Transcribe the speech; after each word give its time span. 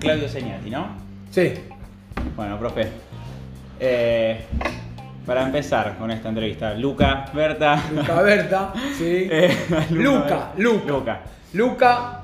Claudio 0.00 0.28
Señati, 0.28 0.70
¿no? 0.70 0.86
Sí. 1.30 1.52
Bueno, 2.36 2.58
profe. 2.58 2.88
eh, 3.80 4.40
para 5.26 5.42
empezar 5.44 5.98
con 5.98 6.10
esta 6.10 6.30
entrevista, 6.30 6.74
Luca, 6.74 7.26
Berta. 7.34 7.82
Luca 7.94 8.22
Berta, 8.22 8.72
sí. 8.96 9.28
eh, 9.30 9.54
Luca, 9.90 10.52
Luca. 10.56 10.84
Luca, 10.86 11.20
Luca 11.52 12.20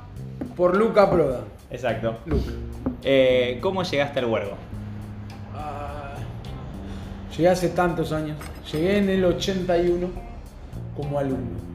por 0.57 0.77
Luca 0.77 1.11
Proda. 1.11 1.41
exacto. 1.71 2.18
Luca. 2.27 2.50
Eh, 3.02 3.59
¿Cómo 3.61 3.82
llegaste 3.82 4.21
al 4.21 4.27
huergo? 4.27 4.57
Ah, 5.55 6.14
llegué 7.36 7.48
hace 7.50 7.68
tantos 7.71 8.12
años. 8.12 8.39
Llegué 8.73 8.98
en 8.98 9.11
el 9.11 9.25
81 9.25 10.09
como 10.96 11.18
alumno. 11.18 11.73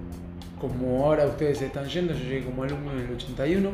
Como 0.60 1.06
ahora 1.06 1.26
ustedes 1.26 1.62
están 1.62 1.86
yendo, 1.88 2.14
yo 2.14 2.20
llegué 2.24 2.44
como 2.46 2.64
alumno 2.64 2.92
en 2.92 3.00
el 3.00 3.12
81. 3.16 3.70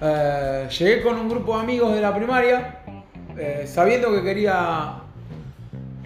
Eh, 0.00 0.68
llegué 0.78 1.02
con 1.02 1.16
un 1.18 1.28
grupo 1.28 1.56
de 1.56 1.62
amigos 1.62 1.94
de 1.94 2.00
la 2.00 2.14
primaria, 2.14 2.78
eh, 3.36 3.64
sabiendo 3.66 4.10
que 4.12 4.22
quería, 4.22 4.94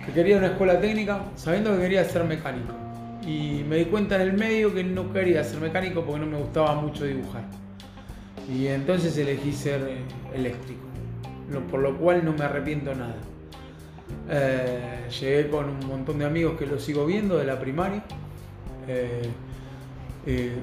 que 0.05 0.13
quería 0.13 0.37
una 0.39 0.49
escuela 0.49 0.81
técnica, 0.81 1.21
sabiendo 1.37 1.73
que 1.77 1.83
quería 1.83 2.05
ser 2.05 2.25
mecánico. 2.25 2.73
Y 3.27 3.65
me 3.69 3.77
di 3.77 3.85
cuenta 3.85 4.17
en 4.17 4.23
el 4.23 4.33
medio 4.33 4.75
que 4.75 4.83
no 4.83 5.13
quería 5.13 5.45
ser 5.45 5.61
mecánico 5.61 6.03
porque 6.05 6.21
no 6.21 6.27
me 6.27 6.39
gustaba 6.39 6.75
mucho 6.75 7.05
dibujar. 7.05 7.43
Y 8.53 8.67
entonces 8.67 9.17
elegí 9.19 9.53
ser 9.53 9.83
eh, 9.83 9.99
eléctrico, 10.35 10.83
lo- 11.51 11.61
por 11.69 11.81
lo 11.81 11.97
cual 11.97 12.25
no 12.25 12.33
me 12.33 12.45
arrepiento 12.45 12.93
nada. 12.95 13.15
Eh, 14.29 15.07
llegué 15.21 15.49
con 15.49 15.69
un 15.69 15.87
montón 15.87 16.19
de 16.19 16.25
amigos 16.25 16.59
que 16.59 16.67
los 16.67 16.83
sigo 16.83 17.07
viendo 17.07 17.37
de 17.39 17.45
la 17.45 17.59
primaria. 17.61 18.03
Eh, 20.27 20.61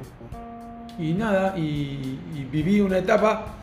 y 0.99 1.13
nada, 1.13 1.57
y, 1.57 2.19
viví 2.51 2.79
una 2.81 2.97
etapa 2.97 3.55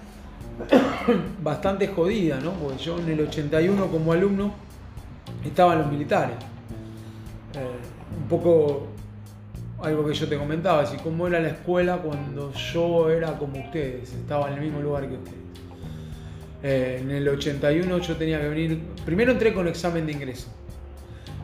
bastante 1.42 1.88
jodida, 1.88 2.38
¿no? 2.40 2.52
Porque 2.52 2.82
yo 2.82 2.98
en 2.98 3.08
el 3.08 3.20
81 3.20 3.86
como 3.88 4.12
alumno 4.12 4.54
estaba 5.44 5.72
en 5.72 5.78
los 5.80 5.90
militares. 5.90 6.36
Eh, 7.54 8.18
un 8.20 8.28
poco 8.28 8.88
algo 9.82 10.06
que 10.06 10.14
yo 10.14 10.28
te 10.28 10.38
comentaba, 10.38 10.82
así 10.82 10.96
cómo 11.02 11.26
era 11.26 11.40
la 11.40 11.48
escuela 11.48 11.98
cuando 11.98 12.52
yo 12.52 13.10
era 13.10 13.36
como 13.38 13.58
ustedes, 13.58 14.12
estaba 14.12 14.48
en 14.48 14.54
el 14.54 14.60
mismo 14.60 14.80
lugar 14.80 15.08
que 15.08 15.14
ustedes. 15.14 15.38
Eh, 16.62 17.00
en 17.02 17.10
el 17.10 17.28
81 17.28 17.98
yo 17.98 18.16
tenía 18.16 18.40
que 18.40 18.48
venir, 18.48 18.80
primero 19.04 19.32
entré 19.32 19.52
con 19.52 19.68
examen 19.68 20.06
de 20.06 20.12
ingreso, 20.12 20.48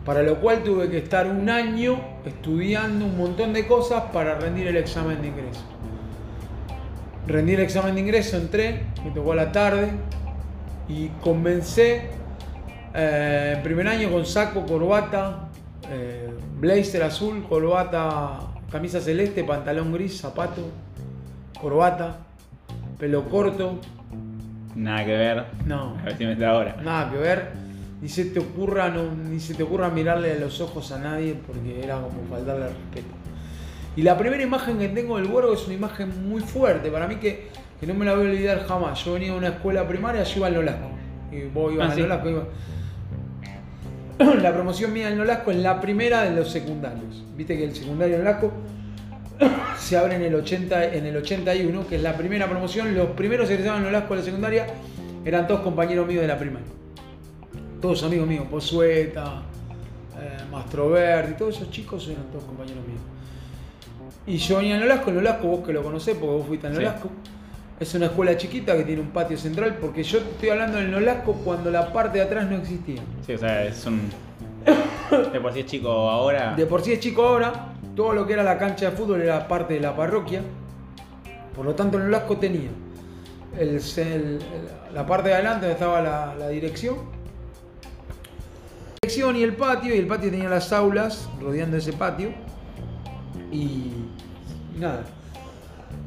para 0.05 0.23
lo 0.23 0.41
cual 0.41 0.63
tuve 0.63 0.89
que 0.89 0.99
estar 0.99 1.27
un 1.27 1.49
año 1.51 2.01
estudiando 2.25 3.05
un 3.05 3.17
montón 3.19 3.53
de 3.53 3.67
cosas 3.67 4.05
para 4.13 4.37
rendir 4.39 4.67
el 4.67 4.77
examen 4.77 5.21
de 5.23 5.29
ingreso. 5.29 5.61
Rendí 7.27 7.55
el 7.55 7.61
examen 7.61 7.95
de 7.95 8.01
ingreso, 8.01 8.37
entré, 8.37 8.87
me 9.05 9.11
tocó 9.11 9.33
a 9.33 9.37
la 9.37 9.53
tarde 9.53 9.91
y 10.89 11.09
comencé 11.21 12.09
eh, 12.95 13.55
en 13.57 13.63
primer 13.63 13.87
año 13.89 14.11
con 14.11 14.25
saco, 14.27 14.65
corbata, 14.67 15.49
eh, 15.91 16.31
blazer 16.59 17.03
azul, 17.03 17.45
corbata, 17.49 18.41
camisa 18.73 19.01
celeste, 19.01 19.45
pantalón 19.45 19.93
gris, 19.93 20.19
zapato, 20.21 20.63
corbata, 21.61 22.17
pelo 22.99 23.29
corto. 23.29 23.79
Nada 24.75 25.05
que 25.05 25.13
ver. 25.17 25.45
No, 25.67 25.97
A 25.99 26.03
ver 26.05 26.17
si 26.17 26.25
me 26.25 26.33
está 26.33 26.51
ahora. 26.51 26.77
nada 26.83 27.11
que 27.11 27.19
ver. 27.19 27.70
Ni 28.03 28.09
se 28.09 28.25
te 28.27 28.39
ocurra, 28.41 28.89
no, 28.89 29.15
ni 29.15 29.41
se 29.41 29.55
te 29.55 29.63
ocurra 29.63 29.91
mirarle 29.91 30.33
a 30.33 30.37
los 30.37 30.61
ojos 30.61 30.91
a 30.93 30.99
nadie 30.99 31.35
porque 31.47 31.83
era 31.83 31.97
como 32.01 32.25
faltarle 32.31 32.65
al 32.65 32.71
respeto. 32.71 33.15
Y 33.97 34.03
la 34.03 34.17
primera 34.17 34.43
imagen 34.43 34.79
que 34.79 34.89
tengo 34.89 35.17
del 35.19 35.27
Borgo 35.27 35.53
es 35.53 35.65
una 35.67 35.75
imagen 35.75 36.29
muy 36.29 36.41
fuerte, 36.41 36.91
para 36.91 37.07
mí 37.07 37.17
que, 37.17 37.49
que 37.79 37.87
no 37.87 37.93
me 37.95 38.05
la 38.07 38.15
voy 38.15 38.27
a 38.27 38.31
olvidar 38.31 38.67
jamás. 38.67 39.05
Yo 39.05 39.13
venía 39.15 39.33
de 39.33 39.39
una 39.39 39.49
escuela 39.49 39.87
primaria, 39.87 40.23
yo 40.23 40.37
iba 40.39 40.47
al 40.47 40.55
Nolasco. 40.55 40.89
Y 41.31 41.43
vos 41.53 41.73
ibas 41.75 41.89
Ah, 41.89 41.91
al 41.91 41.97
sí. 41.97 42.03
Nolasco, 42.03 42.29
iba- 42.31 42.47
La 44.43 44.53
promoción 44.53 44.93
mía 44.93 45.09
del 45.09 45.19
Nolasco 45.19 45.51
es 45.51 45.57
la 45.59 45.81
primera 45.81 46.23
de 46.23 46.35
los 46.37 46.51
secundarios. 46.51 47.25
Viste 47.37 47.57
que 47.57 47.65
el 47.65 47.75
secundario 47.75 48.19
Nolasco 48.19 48.53
se 49.79 49.97
abre 49.99 50.17
en 50.17 50.23
el, 50.23 50.35
80, 50.35 50.95
en 50.95 51.07
el 51.07 51.17
81, 51.17 51.87
que 51.89 51.97
es 51.97 52.03
la 52.03 52.15
primera 52.17 52.49
promoción. 52.49 52.95
Los 52.95 53.09
primeros 53.11 53.51
egresados 53.51 53.79
en 53.79 53.85
Nolasco 53.85 54.15
de 54.15 54.21
la 54.21 54.25
secundaria 54.27 54.67
eran 55.25 55.47
todos 55.47 55.61
compañeros 55.61 56.07
míos 56.07 56.23
de 56.23 56.29
la 56.29 56.39
primaria. 56.39 56.67
Todos 57.81 58.03
amigos 58.03 58.27
míos, 58.29 58.47
Pozueta, 58.51 59.43
eh, 60.21 60.45
Mastroverdi, 60.51 61.35
todos 61.35 61.57
esos 61.57 61.71
chicos 61.71 62.07
eran 62.09 62.25
todos 62.31 62.45
compañeros 62.45 62.85
míos. 62.87 63.01
Y 64.27 64.37
yo 64.37 64.59
venía 64.59 64.75
en 64.75 64.81
Nolasco, 64.83 65.11
en 65.11 65.17
Nolasco 65.17 65.47
vos 65.49 65.67
que 65.67 65.73
lo 65.73 65.83
conocés 65.83 66.15
porque 66.17 66.37
vos 66.37 66.47
fuiste 66.47 66.67
en 66.67 66.75
Sí. 66.75 66.79
Nolasco. 66.81 67.09
Es 67.81 67.95
una 67.95 68.07
escuela 68.07 68.37
chiquita 68.37 68.77
que 68.77 68.83
tiene 68.85 69.01
un 69.01 69.09
patio 69.09 69.39
central, 69.39 69.79
porque 69.81 70.03
yo 70.03 70.19
estoy 70.19 70.51
hablando 70.51 70.77
del 70.77 70.91
Nolasco 70.91 71.33
cuando 71.33 71.71
la 71.71 71.91
parte 71.93 72.19
de 72.19 72.25
atrás 72.25 72.47
no 72.51 72.57
existía. 72.57 73.01
Sí, 73.27 73.33
o 73.33 73.39
sea, 73.39 73.65
es 73.65 73.87
un. 73.87 74.11
De 75.33 75.41
por 75.41 75.53
sí 75.55 75.61
es 75.61 75.67
chico 75.67 75.89
ahora. 75.91 76.55
De 76.55 76.67
por 76.67 76.83
sí 76.83 76.93
es 76.93 77.01
chico 77.01 77.23
ahora, 77.23 77.69
todo 77.97 78.13
lo 78.13 78.27
que 78.27 78.35
era 78.35 78.43
la 78.43 78.59
cancha 78.59 78.91
de 78.91 78.97
fútbol 78.97 79.23
era 79.23 79.49
parte 79.49 79.75
de 79.75 79.81
la 79.81 79.97
parroquia. 79.97 80.43
Por 81.57 81.65
lo 81.65 81.75
tanto, 81.75 81.97
en 81.97 82.05
Nolasco 82.05 82.37
tenía 82.37 82.69
el- 83.59 83.81
el- 83.97 83.99
el- 84.07 84.39
la 84.95 85.07
parte 85.07 85.31
de 85.31 85.35
adelante 85.37 85.61
donde 85.67 85.73
estaba 85.73 86.03
la, 86.03 86.35
la 86.39 86.49
dirección. 86.51 86.97
Dirección 89.11 89.37
y 89.37 89.43
el 89.43 89.57
patio, 89.57 89.93
y 89.93 89.99
el 89.99 90.07
patio 90.07 90.31
tenía 90.31 90.49
las 90.49 90.73
aulas 90.73 91.29
rodeando 91.41 91.77
ese 91.77 91.93
patio. 91.93 92.31
Y, 93.51 93.91
nada. 94.79 95.03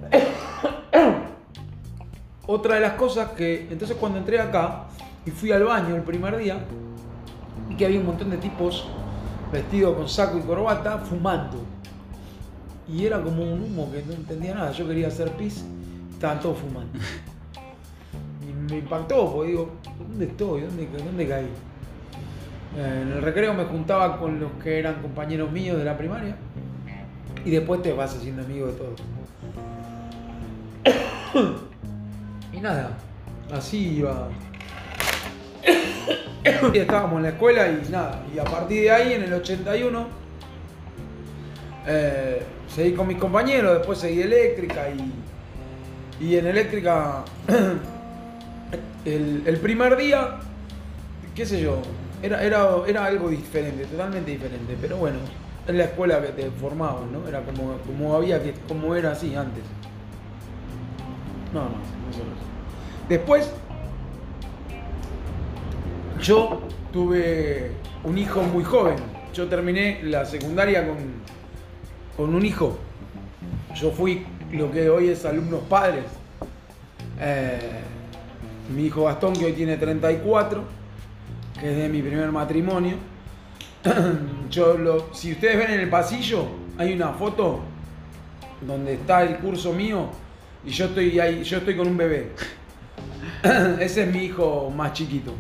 Otra 2.47 2.75
de 2.75 2.81
las 2.81 2.94
cosas 2.94 3.31
que, 3.31 3.68
entonces 3.69 3.97
cuando 4.00 4.19
entré 4.19 4.40
acá 4.40 4.86
y 5.25 5.31
fui 5.31 5.52
al 5.52 5.66
baño 5.66 5.97
el 5.97 6.03
primer 6.03 6.38
día, 6.38 6.63
y 7.69 7.75
que 7.75 7.86
había 7.86 8.00
un 8.00 8.06
montón 8.06 8.30
de 8.30 8.38
tipos 8.38 8.88
vestidos 9.52 9.97
con 9.97 10.08
saco 10.08 10.38
y 10.38 10.42
corbata 10.42 11.00
fumando. 11.00 11.58
Y 12.88 13.06
era 13.06 13.22
como 13.22 13.44
un 13.44 13.63
humo 13.63 13.92
que 13.92 14.02
no 14.03 14.13
entendía 14.13 14.56
nada. 14.56 14.72
Yo 14.72 14.88
quería 14.88 15.08
hacer 15.08 15.30
pis, 15.31 15.66
estaban 16.09 16.40
todos 16.40 16.58
fumando. 16.58 16.97
Y 18.42 18.72
me 18.72 18.80
impactó, 18.80 19.34
porque 19.34 19.52
digo, 19.52 19.72
¿dónde 20.00 20.25
estoy? 20.25 20.62
¿Dónde, 20.62 20.88
dónde 21.03 21.28
caí? 21.28 21.50
Eh, 22.76 23.00
En 23.04 23.12
el 23.12 23.22
recreo 23.22 23.54
me 23.54 23.66
juntaba 23.66 24.18
con 24.20 24.40
los 24.40 24.52
que 24.64 24.80
eran 24.80 25.02
compañeros 25.02 25.52
míos 25.52 25.78
de 25.78 25.86
la 25.86 25.98
primaria. 25.98 26.36
Y 27.46 27.52
después 27.52 27.82
te 27.82 27.92
vas 27.94 28.16
haciendo 28.16 28.44
amigo 28.44 28.68
de 28.68 28.74
todos. 28.74 29.02
Y 32.54 32.60
nada, 32.60 32.92
así 33.52 33.98
iba. 33.98 34.30
Y 36.74 36.78
estábamos 36.78 37.18
en 37.18 37.24
la 37.24 37.30
escuela 37.30 37.68
y 37.68 37.90
nada. 37.90 38.22
Y 38.34 38.40
a 38.40 38.44
partir 38.44 38.84
de 38.84 38.92
ahí, 38.92 39.14
en 39.14 39.24
el 39.24 39.34
81, 39.34 40.08
eh, 41.88 42.44
seguí 42.68 42.94
con 42.94 43.08
mis 43.08 43.18
compañeros, 43.18 43.78
después 43.78 43.98
seguí 44.00 44.22
eléctrica 44.22 44.90
y, 44.90 46.24
y 46.24 46.38
en 46.38 46.48
eléctrica, 46.48 47.24
el, 49.06 49.44
el 49.46 49.58
primer 49.58 49.98
día, 49.98 50.38
qué 51.36 51.46
sé 51.46 51.62
yo, 51.62 51.82
era, 52.24 52.42
era, 52.42 52.70
era 52.88 53.06
algo 53.06 53.30
diferente, 53.30 53.86
totalmente 53.86 54.32
diferente. 54.32 54.78
Pero 54.82 54.98
bueno, 54.98 55.18
es 55.68 55.76
la 55.76 55.84
escuela 55.84 56.22
que 56.22 56.30
te 56.30 56.50
formaban, 56.52 57.12
¿no? 57.12 57.28
Era 57.28 57.42
como, 57.42 57.74
como 57.86 58.16
había 58.16 58.42
que, 58.42 58.54
como 58.68 58.96
era 58.96 59.12
así 59.12 59.36
antes. 59.36 59.64
Nada 61.54 61.68
más, 61.68 61.76
no 61.76 62.14
solo 62.14 62.32
eso. 62.32 62.46
Después, 63.10 63.52
yo 66.22 66.62
tuve 66.94 67.72
un 68.06 68.18
hijo 68.18 68.42
muy 68.42 68.64
joven. 68.64 68.96
Yo 69.34 69.48
terminé 69.48 70.00
la 70.04 70.26
secundaria 70.26 70.88
con, 70.88 70.98
con 72.16 72.34
un 72.34 72.46
hijo. 72.46 72.78
Yo 73.76 73.92
fui 73.92 74.26
lo 74.54 74.72
que 74.72 74.90
hoy 74.90 75.10
es 75.10 75.26
alumnos 75.26 75.62
padres. 75.68 76.06
Eh, 77.19 77.81
mi 78.74 78.86
hijo 78.86 79.04
Gastón, 79.04 79.34
que 79.34 79.46
hoy 79.46 79.54
tiene 79.54 79.76
34, 79.76 80.64
es 81.63 81.77
de 81.77 81.88
mi 81.88 82.01
primer 82.01 82.31
matrimonio. 82.31 82.98
Yo 84.50 84.77
lo, 84.77 85.13
si 85.13 85.31
ustedes 85.31 85.57
ven 85.57 85.71
en 85.71 85.80
el 85.80 85.89
pasillo, 85.89 86.45
hay 86.77 86.94
una 86.94 87.13
foto 87.13 87.62
donde 88.68 88.95
está 88.95 89.24
el 89.24 89.38
curso 89.38 89.71
mío 89.74 90.10
y 90.65 90.69
yo 90.69 90.86
estoy 90.86 91.19
ahí, 91.19 91.44
yo 91.44 91.57
estoy 91.57 91.75
con 91.75 91.88
un 91.88 91.98
bebé. 91.98 92.31
Ese 93.80 94.04
es 94.04 94.13
mi 94.13 94.25
hijo 94.25 94.71
más 94.75 94.94
chiquito, 94.94 95.33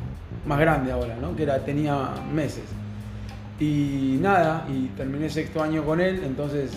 más 0.45 0.59
grande 0.59 0.91
ahora, 0.91 1.15
¿no? 1.15 1.35
Que 1.35 1.43
era, 1.43 1.63
tenía 1.63 2.09
meses. 2.33 2.65
Y 3.59 4.17
nada, 4.19 4.65
y 4.69 4.87
terminé 4.87 5.29
sexto 5.29 5.61
año 5.63 5.83
con 5.83 6.01
él, 6.01 6.21
entonces 6.25 6.71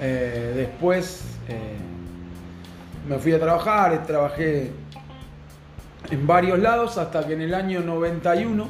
eh, 0.00 0.52
después 0.54 1.24
eh, 1.48 1.76
me 3.08 3.18
fui 3.18 3.32
a 3.32 3.40
trabajar, 3.40 4.06
trabajé 4.06 4.72
en 6.10 6.26
varios 6.26 6.58
lados 6.58 6.98
hasta 6.98 7.26
que 7.26 7.34
en 7.34 7.42
el 7.42 7.54
año 7.54 7.80
91 7.80 8.68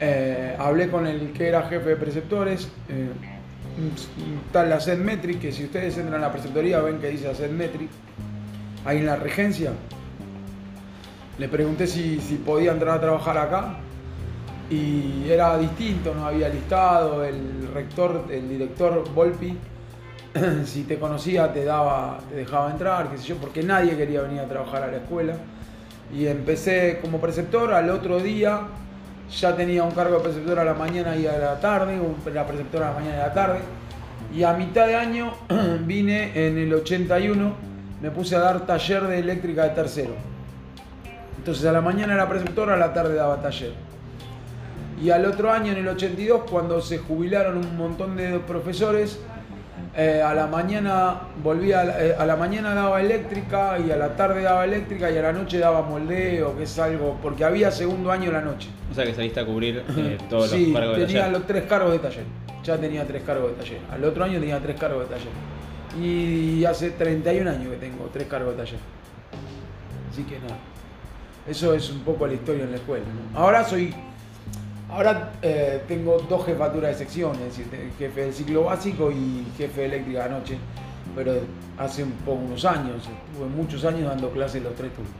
eh, 0.00 0.56
hablé 0.58 0.90
con 0.90 1.06
el 1.06 1.32
que 1.32 1.48
era 1.48 1.62
jefe 1.62 1.90
de 1.90 1.96
preceptores, 1.96 2.68
eh, 2.88 3.08
está 4.46 4.64
la 4.64 4.78
Metric, 4.96 5.40
que 5.40 5.52
si 5.52 5.64
ustedes 5.64 5.96
entran 5.98 6.22
a 6.22 6.26
la 6.26 6.32
preceptoría 6.32 6.80
ven 6.80 6.98
que 6.98 7.08
dice 7.08 7.48
Metric, 7.48 7.88
ahí 8.84 8.98
en 8.98 9.06
la 9.06 9.16
regencia. 9.16 9.72
Le 11.38 11.48
pregunté 11.48 11.86
si, 11.86 12.20
si 12.20 12.36
podía 12.36 12.72
entrar 12.72 12.98
a 12.98 13.00
trabajar 13.00 13.38
acá 13.38 13.76
y 14.70 15.28
era 15.28 15.58
distinto, 15.58 16.14
no 16.14 16.26
había 16.26 16.48
listado, 16.48 17.24
el 17.24 17.68
rector, 17.74 18.26
el 18.30 18.48
director 18.48 19.04
Volpi, 19.12 19.56
si 20.64 20.84
te 20.84 20.98
conocía 20.98 21.52
te 21.52 21.64
daba, 21.64 22.18
te 22.28 22.36
dejaba 22.36 22.70
entrar, 22.70 23.10
qué 23.10 23.18
sé 23.18 23.28
yo, 23.28 23.36
porque 23.36 23.62
nadie 23.62 23.96
quería 23.96 24.22
venir 24.22 24.40
a 24.40 24.48
trabajar 24.48 24.82
a 24.84 24.86
la 24.88 24.96
escuela. 24.98 25.34
Y 26.12 26.26
empecé 26.26 26.98
como 27.00 27.20
preceptor, 27.20 27.72
al 27.72 27.90
otro 27.90 28.20
día 28.20 28.62
ya 29.30 29.56
tenía 29.56 29.82
un 29.82 29.92
cargo 29.92 30.18
de 30.18 30.24
preceptor 30.24 30.58
a 30.58 30.64
la 30.64 30.74
mañana 30.74 31.16
y 31.16 31.26
a 31.26 31.38
la 31.38 31.60
tarde, 31.60 31.98
la 32.32 32.46
preceptora 32.46 32.88
a 32.88 32.90
la 32.92 32.98
mañana 32.98 33.16
y 33.16 33.20
a 33.20 33.26
la 33.26 33.34
tarde. 33.34 33.58
Y 34.34 34.42
a 34.42 34.52
mitad 34.52 34.86
de 34.86 34.96
año 34.96 35.32
vine 35.86 36.46
en 36.46 36.58
el 36.58 36.72
81, 36.72 37.52
me 38.02 38.10
puse 38.10 38.36
a 38.36 38.40
dar 38.40 38.66
taller 38.66 39.04
de 39.04 39.18
eléctrica 39.18 39.64
de 39.64 39.70
tercero. 39.70 40.14
Entonces 41.38 41.64
a 41.66 41.72
la 41.72 41.80
mañana 41.80 42.14
era 42.14 42.28
preceptora, 42.28 42.74
a 42.74 42.76
la 42.76 42.92
tarde 42.92 43.14
daba 43.14 43.40
taller. 43.40 43.72
Y 45.02 45.10
al 45.10 45.26
otro 45.26 45.50
año, 45.52 45.72
en 45.72 45.78
el 45.78 45.88
82, 45.88 46.44
cuando 46.50 46.80
se 46.80 46.98
jubilaron 46.98 47.58
un 47.58 47.76
montón 47.76 48.16
de 48.16 48.38
profesores, 48.38 49.18
eh, 49.96 50.20
a 50.20 50.34
la 50.34 50.48
mañana 50.48 51.20
volvía, 51.42 51.84
eh, 52.00 52.16
a 52.18 52.26
la 52.26 52.34
mañana 52.34 52.74
daba 52.74 53.00
eléctrica 53.00 53.78
y 53.78 53.92
a 53.92 53.96
la 53.96 54.16
tarde 54.16 54.42
daba 54.42 54.64
eléctrica 54.64 55.08
y 55.10 55.18
a 55.18 55.22
la 55.22 55.32
noche 55.32 55.58
daba 55.58 55.82
moldeo, 55.82 56.56
que 56.56 56.64
es 56.64 56.78
algo, 56.80 57.16
porque 57.22 57.44
había 57.44 57.70
segundo 57.70 58.10
año 58.10 58.32
la 58.32 58.40
noche. 58.40 58.68
O 58.90 58.94
sea 58.94 59.04
que 59.04 59.14
saliste 59.14 59.38
a 59.38 59.46
cubrir 59.46 59.84
eh, 59.96 60.18
todos 60.30 60.50
sí, 60.50 60.66
los 60.72 60.80
cargos 60.80 60.96
de 60.96 61.06
tenía 61.06 61.20
taller. 61.22 61.38
los 61.38 61.46
tres 61.46 61.62
cargos 61.64 61.92
de 61.92 61.98
taller. 62.00 62.24
Ya 62.64 62.76
tenía 62.78 63.06
tres 63.06 63.22
cargos 63.22 63.50
de 63.50 63.56
taller. 63.62 63.78
Al 63.92 64.04
otro 64.04 64.24
año 64.24 64.40
tenía 64.40 64.58
tres 64.60 64.80
cargos 64.80 65.08
de 65.08 65.14
taller. 65.14 65.32
Y 66.02 66.64
hace 66.64 66.90
31 66.90 67.48
años 67.48 67.68
que 67.70 67.76
tengo 67.76 68.10
tres 68.12 68.26
cargos 68.26 68.56
de 68.56 68.64
taller. 68.64 68.80
Así 70.10 70.24
que 70.24 70.40
nada. 70.40 70.56
Eso 71.46 71.72
es 71.74 71.90
un 71.90 72.00
poco 72.00 72.26
la 72.26 72.32
historia 72.32 72.64
en 72.64 72.70
la 72.70 72.78
escuela. 72.78 73.04
¿no? 73.04 73.38
Ahora 73.38 73.62
soy 73.62 73.94
Ahora 74.90 75.32
eh, 75.42 75.82
tengo 75.88 76.18
dos 76.28 76.44
jefaturas 76.46 76.92
de 76.92 76.98
sección, 77.04 77.32
es 77.36 77.56
decir, 77.56 77.66
jefe 77.98 78.20
del 78.20 78.32
ciclo 78.34 78.64
básico 78.64 79.10
y 79.10 79.44
jefe 79.56 79.80
de 79.82 79.86
eléctrica 79.86 80.26
anoche, 80.26 80.56
pero 81.16 81.32
hace 81.78 82.02
un 82.04 82.12
poco 82.12 82.42
unos 82.42 82.64
años, 82.64 82.96
estuve 83.32 83.48
muchos 83.48 83.84
años 83.84 84.08
dando 84.08 84.30
clases 84.30 84.62
los 84.62 84.74
tres 84.74 84.92
turnos. 84.92 85.12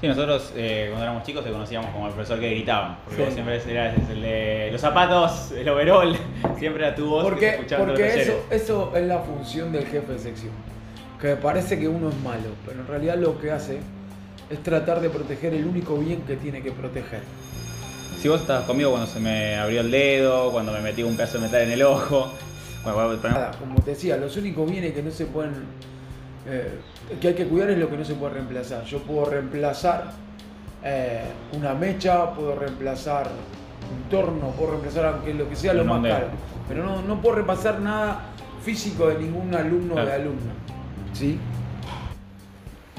Sí, 0.00 0.08
nosotros 0.08 0.52
eh, 0.56 0.86
cuando 0.88 1.04
éramos 1.04 1.22
chicos 1.22 1.44
te 1.44 1.50
conocíamos 1.50 1.90
como 1.90 2.08
el 2.08 2.12
profesor 2.14 2.40
que 2.40 2.50
gritaba, 2.50 2.98
porque 3.04 3.16
Sí. 3.18 3.24
vos 3.24 3.34
siempre 3.34 3.72
eras 3.72 3.94
el 4.10 4.20
de 4.22 4.68
los 4.72 4.80
zapatos, 4.80 5.52
el 5.52 5.68
overall, 5.68 6.16
siempre 6.58 6.84
era 6.86 6.94
tu 6.94 7.08
voz 7.08 7.24
Porque, 7.24 7.50
escuchando 7.50 7.86
porque 7.86 8.20
eso, 8.22 8.32
eso 8.50 8.92
es 8.96 9.06
la 9.06 9.20
función 9.20 9.70
del 9.70 9.86
jefe 9.86 10.12
de 10.12 10.18
sección, 10.18 10.52
que 11.20 11.36
parece 11.36 11.78
que 11.78 11.86
uno 11.88 12.08
es 12.08 12.16
malo, 12.22 12.48
pero 12.66 12.80
en 12.80 12.86
realidad 12.86 13.16
lo 13.16 13.38
que 13.38 13.52
hace 13.52 13.78
es 14.50 14.62
tratar 14.62 15.00
de 15.00 15.08
proteger 15.10 15.54
el 15.54 15.66
único 15.66 15.96
bien 15.96 16.22
que 16.22 16.36
tiene 16.36 16.62
que 16.62 16.72
proteger. 16.72 17.20
Si 18.24 18.28
vos 18.30 18.40
estabas 18.40 18.64
conmigo 18.64 18.88
cuando 18.90 19.06
se 19.06 19.20
me 19.20 19.54
abrió 19.56 19.82
el 19.82 19.90
dedo, 19.90 20.50
cuando 20.50 20.72
me 20.72 20.80
metí 20.80 21.02
un 21.02 21.14
pedazo 21.14 21.36
de 21.36 21.44
metal 21.44 21.60
en 21.60 21.72
el 21.72 21.82
ojo, 21.82 22.32
bueno, 22.82 23.18
pero- 23.20 23.34
Nada, 23.34 23.50
como 23.60 23.74
te 23.82 23.90
decía, 23.90 24.16
los 24.16 24.34
únicos 24.38 24.70
bienes 24.70 24.94
que 24.94 25.02
no 25.02 25.10
se 25.10 25.26
pueden, 25.26 25.52
eh, 26.46 26.70
que 27.20 27.28
hay 27.28 27.34
que 27.34 27.44
cuidar 27.46 27.68
es 27.68 27.76
lo 27.76 27.90
que 27.90 27.98
no 27.98 28.04
se 28.06 28.14
puede 28.14 28.32
reemplazar. 28.32 28.82
Yo 28.86 29.00
puedo 29.00 29.26
reemplazar 29.26 30.12
eh, 30.82 31.20
una 31.52 31.74
mecha, 31.74 32.30
puedo 32.30 32.54
reemplazar 32.54 33.26
un 33.94 34.08
torno, 34.08 34.52
puedo 34.52 34.70
reemplazar 34.70 35.04
aunque 35.04 35.34
lo 35.34 35.46
que 35.46 35.56
sea 35.56 35.74
lo 35.74 35.84
más 35.84 36.00
caro, 36.10 36.28
pero 36.66 36.82
no, 36.82 37.02
no 37.02 37.20
puedo 37.20 37.34
repasar 37.36 37.78
nada 37.80 38.22
físico 38.62 39.08
de 39.08 39.18
ningún 39.18 39.54
alumno 39.54 39.96
o 39.96 40.02
de 40.02 40.12
alumna. 40.14 40.52
¿Sí? 41.12 41.38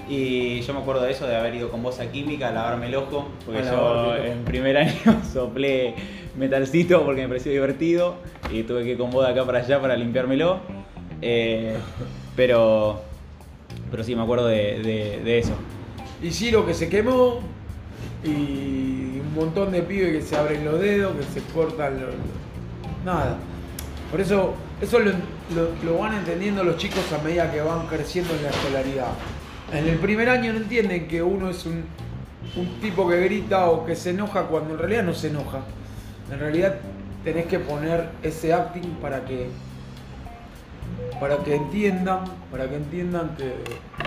Y 0.08 0.62
yo 0.62 0.74
me 0.74 0.82
acuerdo 0.82 1.02
de 1.02 1.12
eso, 1.12 1.26
de 1.26 1.36
haber 1.36 1.56
ido 1.56 1.70
con 1.70 1.82
vos 1.82 2.00
a 2.00 2.12
química 2.12 2.50
a 2.50 2.52
lavarme 2.52 2.86
el 2.88 2.96
ojo, 2.96 3.28
porque 3.46 3.62
yo 3.72 4.16
en 4.26 4.44
primer 4.46 4.78
año 4.78 5.22
soplé 5.34 5.96
metalcito 6.38 7.04
porque 7.04 7.22
me 7.24 7.28
pareció 7.28 7.52
divertido 7.52 8.16
y 8.52 8.64
tuve 8.64 8.84
que 8.84 8.92
ir 8.92 8.98
con 8.98 9.10
vos 9.10 9.26
de 9.26 9.32
acá 9.32 9.46
para 9.46 9.60
allá 9.60 9.82
para 9.82 9.96
limpiármelo. 9.96 10.60
Eh, 11.22 11.76
pero, 12.36 13.02
pero 13.90 14.04
sí, 14.04 14.16
me 14.16 14.22
acuerdo 14.24 14.46
de, 14.48 14.80
de- 14.84 15.22
de 15.24 15.40
eso. 15.40 15.54
Y 16.22 16.30
Ciro 16.32 16.66
que 16.66 16.74
se 16.74 16.88
quemó 16.88 17.40
y 18.24 19.20
un 19.20 19.34
montón 19.34 19.72
de 19.72 19.82
pibes 19.82 20.12
que 20.18 20.22
se 20.22 20.36
abren 20.36 20.66
los 20.66 20.80
dedos, 20.80 21.14
que 21.16 21.24
se 21.24 21.42
cortan 21.54 22.00
los... 22.02 22.10
Nada. 23.04 23.38
Por 24.12 24.22
eso, 24.22 24.54
eso 24.82 25.00
lo, 25.00 25.12
lo- 25.12 25.70
lo 25.84 25.98
van 25.98 26.14
entendiendo 26.16 26.64
los 26.64 26.78
chicos 26.78 27.02
a 27.12 27.24
medida 27.24 27.52
que 27.52 27.62
van 27.62 27.88
creciendo 27.88 28.34
en 28.36 28.44
la 28.44 28.50
escolaridad. 28.50 29.08
En 29.74 29.88
el 29.88 29.98
primer 29.98 30.30
año 30.30 30.54
no 30.54 30.60
entienden 30.60 31.08
que 31.08 31.22
uno 31.24 31.50
es 31.50 31.66
un, 31.66 31.84
un 32.56 32.80
tipo 32.82 33.08
que 33.10 33.20
grita 33.22 33.70
o 33.70 33.86
que 33.86 33.96
se 33.96 34.12
enoja 34.12 34.44
cuando 34.44 34.74
en 34.74 34.80
realidad 34.80 35.04
no 35.04 35.14
se 35.14 35.28
enoja. 35.30 35.62
En 36.32 36.40
realidad 36.40 36.76
tenés 37.24 37.46
que 37.48 37.60
poner 37.60 38.10
ese 38.24 38.54
acting 38.54 38.96
para 39.02 39.26
que 39.26 39.48
para 41.20 41.38
que 41.38 41.56
entiendan, 41.56 42.20
para 42.52 42.70
que 42.70 42.76
entiendan 42.76 43.36
que, 43.38 43.46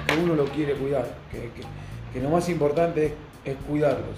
que 0.07 0.21
uno 0.23 0.35
lo 0.35 0.45
quiere 0.45 0.75
cuidar, 0.75 1.07
que, 1.31 1.51
que- 2.13 2.21
lo 2.21 2.31
más 2.31 2.49
importante 2.49 3.15
es, 3.45 3.55
cuidarlos. 3.69 4.17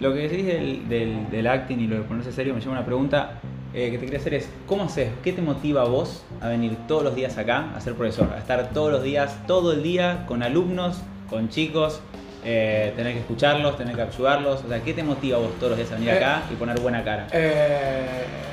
Lo 0.00 0.12
que 0.14 0.28
decís 0.28 0.46
del, 0.88 1.28
del, 1.30 1.46
acting 1.46 1.78
y 1.80 1.86
lo 1.86 1.96
de 1.96 2.02
ponerse 2.02 2.32
serio 2.32 2.54
me 2.54 2.60
lleva 2.60 2.72
una 2.72 2.84
pregunta 2.86 3.40
eh, 3.74 3.90
que 3.90 3.98
te 3.98 4.04
quería 4.06 4.18
hacer 4.18 4.34
es, 4.34 4.48
¿cómo 4.66 4.84
haces? 4.84 5.10
¿Qué 5.22 5.32
te 5.32 5.42
motiva 5.42 5.82
a 5.82 5.84
vos 5.84 6.22
a 6.40 6.48
venir 6.48 6.76
todos 6.86 7.02
los 7.04 7.14
días 7.14 7.36
acá 7.38 7.70
a 7.76 7.80
ser 7.80 7.94
profesor? 7.94 8.32
A 8.34 8.38
estar 8.38 8.70
todos 8.70 8.90
los 8.92 9.02
días, 9.02 9.36
todo 9.46 9.72
el 9.72 9.82
día 9.82 10.24
con 10.26 10.42
alumnos, 10.42 11.00
con 11.28 11.48
chicos, 11.50 12.00
eh, 12.44 12.92
tener 12.96 13.12
que 13.14 13.20
escucharlos, 13.20 13.76
tener 13.76 13.94
que 13.96 14.02
ayudarlos. 14.02 14.64
O 14.64 14.68
sea, 14.68 14.80
¿qué 14.82 14.94
te 14.94 15.02
motiva 15.02 15.36
a 15.36 15.40
vos 15.40 15.50
todos 15.58 15.70
los 15.70 15.78
días 15.78 15.90
a 15.92 15.94
venir 15.96 16.10
Eh, 16.10 16.16
acá 16.16 16.42
y 16.50 16.54
poner 16.54 16.80
buena 16.80 17.04
cara? 17.04 17.26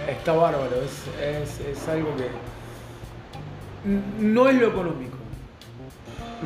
Está 0.09 0.33
bárbaro, 0.33 0.69
es, 0.83 1.03
es- 1.23 1.59
es 1.67 1.87
algo 1.87 2.09
que 2.17 2.25
no 4.19 4.49
es 4.49 4.55
lo 4.59 4.67
económico. 4.67 5.17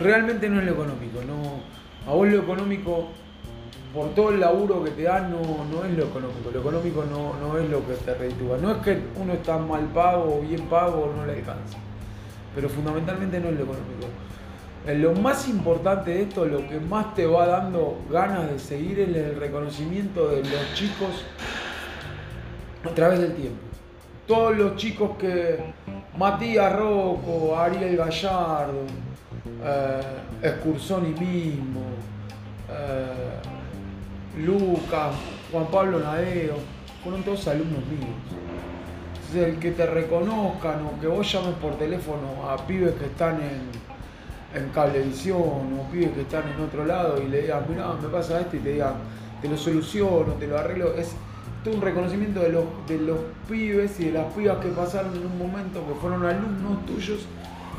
Realmente 0.01 0.49
no 0.49 0.59
es 0.59 0.65
lo 0.65 0.73
económico. 0.73 1.19
No, 1.25 1.61
a 2.11 2.15
vos 2.15 2.27
lo 2.27 2.39
económico, 2.39 3.09
por 3.93 4.09
todo 4.13 4.29
el 4.29 4.39
laburo 4.39 4.83
que 4.83 4.91
te 4.91 5.03
dan, 5.03 5.31
no, 5.31 5.41
no 5.41 5.83
es 5.85 5.93
lo 5.97 6.05
económico. 6.05 6.51
Lo 6.53 6.59
económico 6.59 7.05
no, 7.05 7.35
no 7.39 7.57
es 7.57 7.69
lo 7.69 7.85
que 7.87 7.93
te 7.93 8.13
reditúa. 8.13 8.57
No 8.57 8.71
es 8.71 8.77
que 8.77 8.99
uno 9.15 9.33
está 9.33 9.57
mal 9.57 9.85
pago 9.85 10.37
o 10.37 10.41
bien 10.41 10.61
pago 10.67 11.05
o 11.05 11.13
no 11.15 11.25
le 11.25 11.33
alcanza. 11.33 11.77
Pero 12.53 12.69
fundamentalmente 12.69 13.39
no 13.39 13.49
es 13.49 13.55
lo 13.55 13.63
económico. 13.63 14.07
Eh, 14.85 14.95
Lo 14.95 15.13
más 15.13 15.47
importante 15.47 16.11
de 16.11 16.21
esto, 16.23 16.45
lo 16.45 16.67
que 16.67 16.79
más 16.79 17.13
te 17.15 17.25
va 17.25 17.47
dando 17.47 17.97
ganas 18.11 18.49
de 18.49 18.59
seguir 18.59 18.99
es 18.99 19.15
el 19.15 19.35
reconocimiento 19.39 20.29
de 20.29 20.37
los 20.37 20.73
chicos 20.73 21.25
a 22.85 22.89
través 22.93 23.19
del 23.19 23.33
tiempo. 23.33 23.59
Todos 24.27 24.55
los 24.55 24.75
chicos 24.75 25.17
que 25.17 25.59
Matías 26.17 26.75
Rocco, 26.75 27.57
Ariel 27.57 27.97
Gallardo, 27.97 28.83
eh, 29.63 30.01
Escursoni 30.43 31.09
mismo, 31.09 31.81
eh, 32.69 33.58
Lucas, 34.45 35.15
Juan 35.51 35.67
Pablo 35.67 35.99
Nadeo, 35.99 36.55
fueron 37.03 37.23
todos 37.23 37.47
alumnos 37.47 37.85
míos. 37.85 38.15
Entonces, 39.15 39.53
el 39.53 39.59
que 39.59 39.71
te 39.71 39.85
reconozcan 39.85 40.85
o 40.85 40.99
que 40.99 41.07
vos 41.07 41.31
llames 41.31 41.55
por 41.55 41.75
teléfono 41.75 42.49
a 42.49 42.57
pibes 42.65 42.93
que 42.95 43.05
están 43.05 43.39
en, 43.41 44.59
en 44.59 44.69
cablevisión 44.69 45.39
o 45.39 45.91
pibes 45.91 46.11
que 46.11 46.21
están 46.21 46.43
en 46.49 46.61
otro 46.63 46.85
lado 46.85 47.21
y 47.21 47.27
le 47.27 47.41
digan, 47.43 47.65
mirá, 47.69 47.93
me 48.01 48.07
pasa 48.07 48.39
esto 48.39 48.55
y 48.55 48.59
te 48.59 48.73
digan, 48.73 48.93
te 49.41 49.47
lo 49.47 49.57
soluciono, 49.57 50.33
te 50.33 50.47
lo 50.47 50.57
arreglo, 50.57 50.93
es 50.95 51.13
todo 51.63 51.75
un 51.75 51.81
reconocimiento 51.81 52.39
de 52.39 52.49
los, 52.49 52.65
de 52.87 52.97
los 52.97 53.17
pibes 53.47 53.99
y 53.99 54.05
de 54.05 54.11
las 54.13 54.33
pibas 54.33 54.57
que 54.59 54.69
pasaron 54.69 55.15
en 55.15 55.25
un 55.25 55.37
momento, 55.37 55.85
que 55.87 55.93
fueron 55.99 56.25
alumnos 56.25 56.85
tuyos 56.85 57.25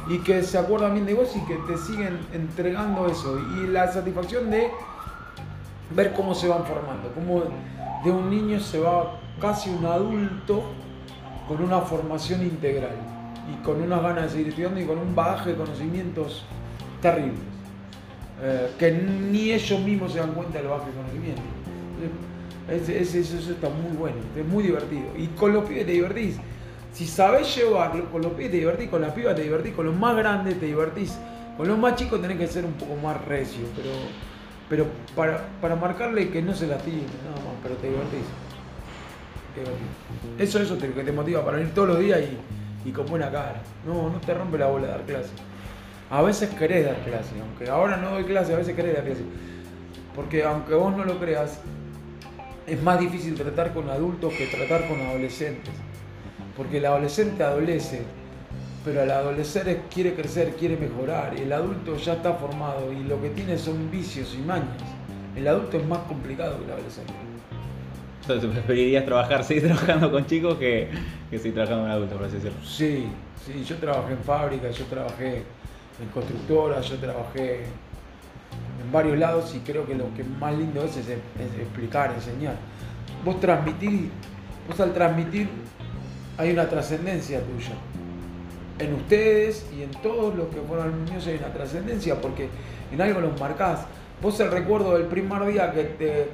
y 0.09 0.19
que 0.19 0.43
se 0.43 0.59
acuerdan 0.59 0.95
bien 0.95 1.07
de 1.07 1.15
vos 1.15 1.35
y 1.37 1.41
que 1.47 1.57
te 1.67 1.79
siguen 1.79 2.19
entregando 2.33 3.07
eso. 3.07 3.39
Y 3.57 3.69
la 3.69 3.91
satisfacción 3.91 4.51
de 4.51 4.71
ver 5.95 6.13
cómo 6.13 6.35
se 6.35 6.49
van 6.49 6.65
formando, 6.65 7.13
cómo 7.15 7.43
de 8.05 8.11
un 8.11 8.31
niño 8.31 8.61
se 8.61 8.79
va 8.79 9.19
casi 9.41 9.71
un 9.71 9.85
adulto 9.85 10.63
con 11.49 11.63
una 11.63 11.81
formación 11.81 12.43
integral 12.43 12.97
y 13.53 13.63
con 13.65 13.83
unas 13.83 14.03
ganas 14.03 14.25
de 14.25 14.29
seguir 14.31 14.49
estudiando 14.49 14.81
y 14.81 14.85
con 14.85 14.99
un 14.99 15.15
bagaje 15.15 15.51
de 15.51 15.57
conocimientos 15.57 16.45
terribles, 17.03 17.41
eh, 18.43 18.71
que 18.79 18.93
ni 18.93 19.51
ellos 19.51 19.81
mismos 19.81 20.13
se 20.13 20.19
dan 20.21 20.33
cuenta 20.33 20.59
del 20.59 20.69
bagaje 20.69 20.91
de 20.91 20.97
conocimientos. 20.97 21.45
Es- 22.71 22.89
es- 22.89 23.15
es- 23.15 23.33
eso 23.33 23.51
está 23.53 23.69
muy 23.69 23.97
bueno, 23.97 24.17
es 24.37 24.47
muy 24.47 24.63
divertido. 24.63 25.07
Y 25.19 25.27
con 25.29 25.53
los 25.53 25.65
pibes 25.65 25.87
te 25.87 25.93
divertís. 25.93 26.37
Si 26.93 27.07
sabés 27.07 27.55
llevarlo, 27.57 28.05
con 28.13 28.23
los 28.23 28.33
pibes 28.33 28.53
te 28.53 28.59
divertís, 28.59 28.89
con 28.89 29.01
las 29.03 29.13
pibas 29.13 29.35
te 29.35 29.43
divertís, 29.43 29.75
con 29.75 29.87
los 29.87 29.97
más 29.97 30.17
grandes 30.17 30.59
te 30.61 30.67
divertís. 30.67 31.19
Con 31.57 31.67
los 31.69 31.77
más 31.79 31.97
chicos 31.97 32.21
tenés 32.23 32.39
que 32.39 32.47
ser 32.47 32.65
un 32.65 32.73
poco 32.75 32.95
más 32.97 33.23
recio, 33.27 33.67
pero, 33.77 33.91
pero 34.71 34.87
para, 35.17 35.49
para 35.61 35.75
marcarle 35.75 36.31
que 36.31 36.41
no 36.41 36.55
se 36.55 36.69
lastime, 36.69 37.03
nada 37.25 37.37
más, 37.45 37.57
pero 37.61 37.75
te 37.75 37.89
divertís. 37.89 38.25
Te 39.53 39.61
divertís. 39.63 40.49
Eso, 40.49 40.63
eso 40.63 40.77
te, 40.77 40.93
que 40.93 41.03
te 41.03 41.11
motiva 41.11 41.45
para 41.45 41.57
venir 41.57 41.75
todos 41.75 41.89
los 41.89 41.99
días 41.99 42.21
y, 42.21 42.89
y 42.89 42.93
con 42.93 43.05
buena 43.07 43.33
cara. 43.33 43.61
No, 43.85 44.09
no 44.09 44.21
te 44.21 44.33
rompe 44.33 44.57
la 44.57 44.69
bola 44.69 44.87
dar 44.87 45.03
clase. 45.03 45.31
A 46.09 46.23
veces 46.23 46.51
querés 46.51 46.87
dar 46.87 46.97
clase, 47.03 47.35
aunque 47.41 47.69
ahora 47.69 47.97
no 47.97 48.11
doy 48.11 48.25
clase, 48.25 48.55
a 48.55 48.59
veces 48.59 48.77
querés 48.77 48.95
dar 48.95 49.05
clase. 49.05 49.23
Porque 50.15 50.45
aunque 50.45 50.75
vos 50.75 50.97
no 50.97 51.05
lo 51.05 51.19
creas, 51.19 51.59
es 52.69 52.81
más 52.81 53.01
difícil 53.01 53.35
tratar 53.35 53.75
con 53.75 53.91
adultos 53.91 54.33
que 54.35 54.47
tratar 54.47 54.87
con 54.87 55.01
adolescentes. 55.01 55.75
Porque 56.57 56.79
el 56.79 56.87
adolescente 56.87 57.43
adolece, 57.43 58.05
pero 58.85 59.03
al 59.03 59.11
adolecer 59.11 59.83
quiere 59.93 60.15
crecer, 60.15 60.55
quiere 60.59 60.77
mejorar. 60.77 61.35
El 61.37 61.53
adulto 61.53 61.97
ya 61.97 62.15
está 62.15 62.35
formado 62.35 62.93
y 62.93 63.05
lo 63.05 63.21
que 63.21 63.31
tiene 63.31 63.59
son 63.59 63.91
vicios 63.91 64.35
y 64.35 64.43
mañas. 64.43 64.69
El 65.37 65.47
adulto 65.47 65.77
es 65.77 65.87
más 65.87 66.01
complicado 66.01 66.59
que 66.59 66.65
el 66.65 66.71
adolescente. 66.73 67.13
Entonces, 68.23 68.51
preferirías 68.51 69.05
trabajar, 69.05 69.45
seguir 69.45 69.65
trabajando 69.65 70.11
con 70.11 70.27
chicos 70.27 70.57
que, 70.59 70.89
que 71.31 71.39
seguir 71.39 71.55
trabajando 71.55 71.85
con 71.85 71.91
adultos, 71.91 72.19
por 72.19 72.27
así 72.27 72.37
decirlo. 72.37 72.59
Sí, 72.65 73.07
sí, 73.45 73.65
yo 73.65 73.77
trabajé 73.77 74.13
en 74.13 74.19
fábricas, 74.19 74.77
yo 74.77 74.85
trabajé 74.87 75.43
en 76.01 76.09
constructoras, 76.13 76.89
yo 76.89 76.97
trabajé 76.97 77.65
en 78.83 78.93
varios 78.93 79.19
lados 79.19 79.55
y 79.55 79.59
creo 79.61 79.87
que 79.87 79.95
lo 79.95 80.13
que 80.15 80.25
más 80.25 80.57
lindo 80.57 80.83
es, 80.85 80.97
es, 80.97 81.09
es 81.09 81.61
explicar, 81.61 82.13
enseñar. 82.15 82.55
Vos 83.25 83.41
transmitir, 83.41 84.11
vos 84.69 84.81
al 84.81 84.93
transmitir 84.95 85.49
hay 86.39 86.53
una 86.53 86.69
trascendencia 86.69 87.41
tuya. 87.41 87.75
En 88.81 88.95
ustedes 88.95 89.67
y 89.77 89.83
en 89.83 89.91
todos 90.03 90.35
los 90.35 90.49
que 90.49 90.61
fueron 90.63 91.05
niños 91.05 91.27
hay 91.27 91.37
una 91.37 91.53
trascendencia 91.53 92.19
porque 92.21 92.49
en 92.91 93.01
algo 93.01 93.21
los 93.21 93.39
marcás. 93.39 93.81
Vos 94.23 94.41
el 94.41 94.51
recuerdo 94.51 94.97
del 94.97 95.07
primer 95.07 95.45
día 95.47 95.71
que 95.73 95.85
te, 95.85 96.29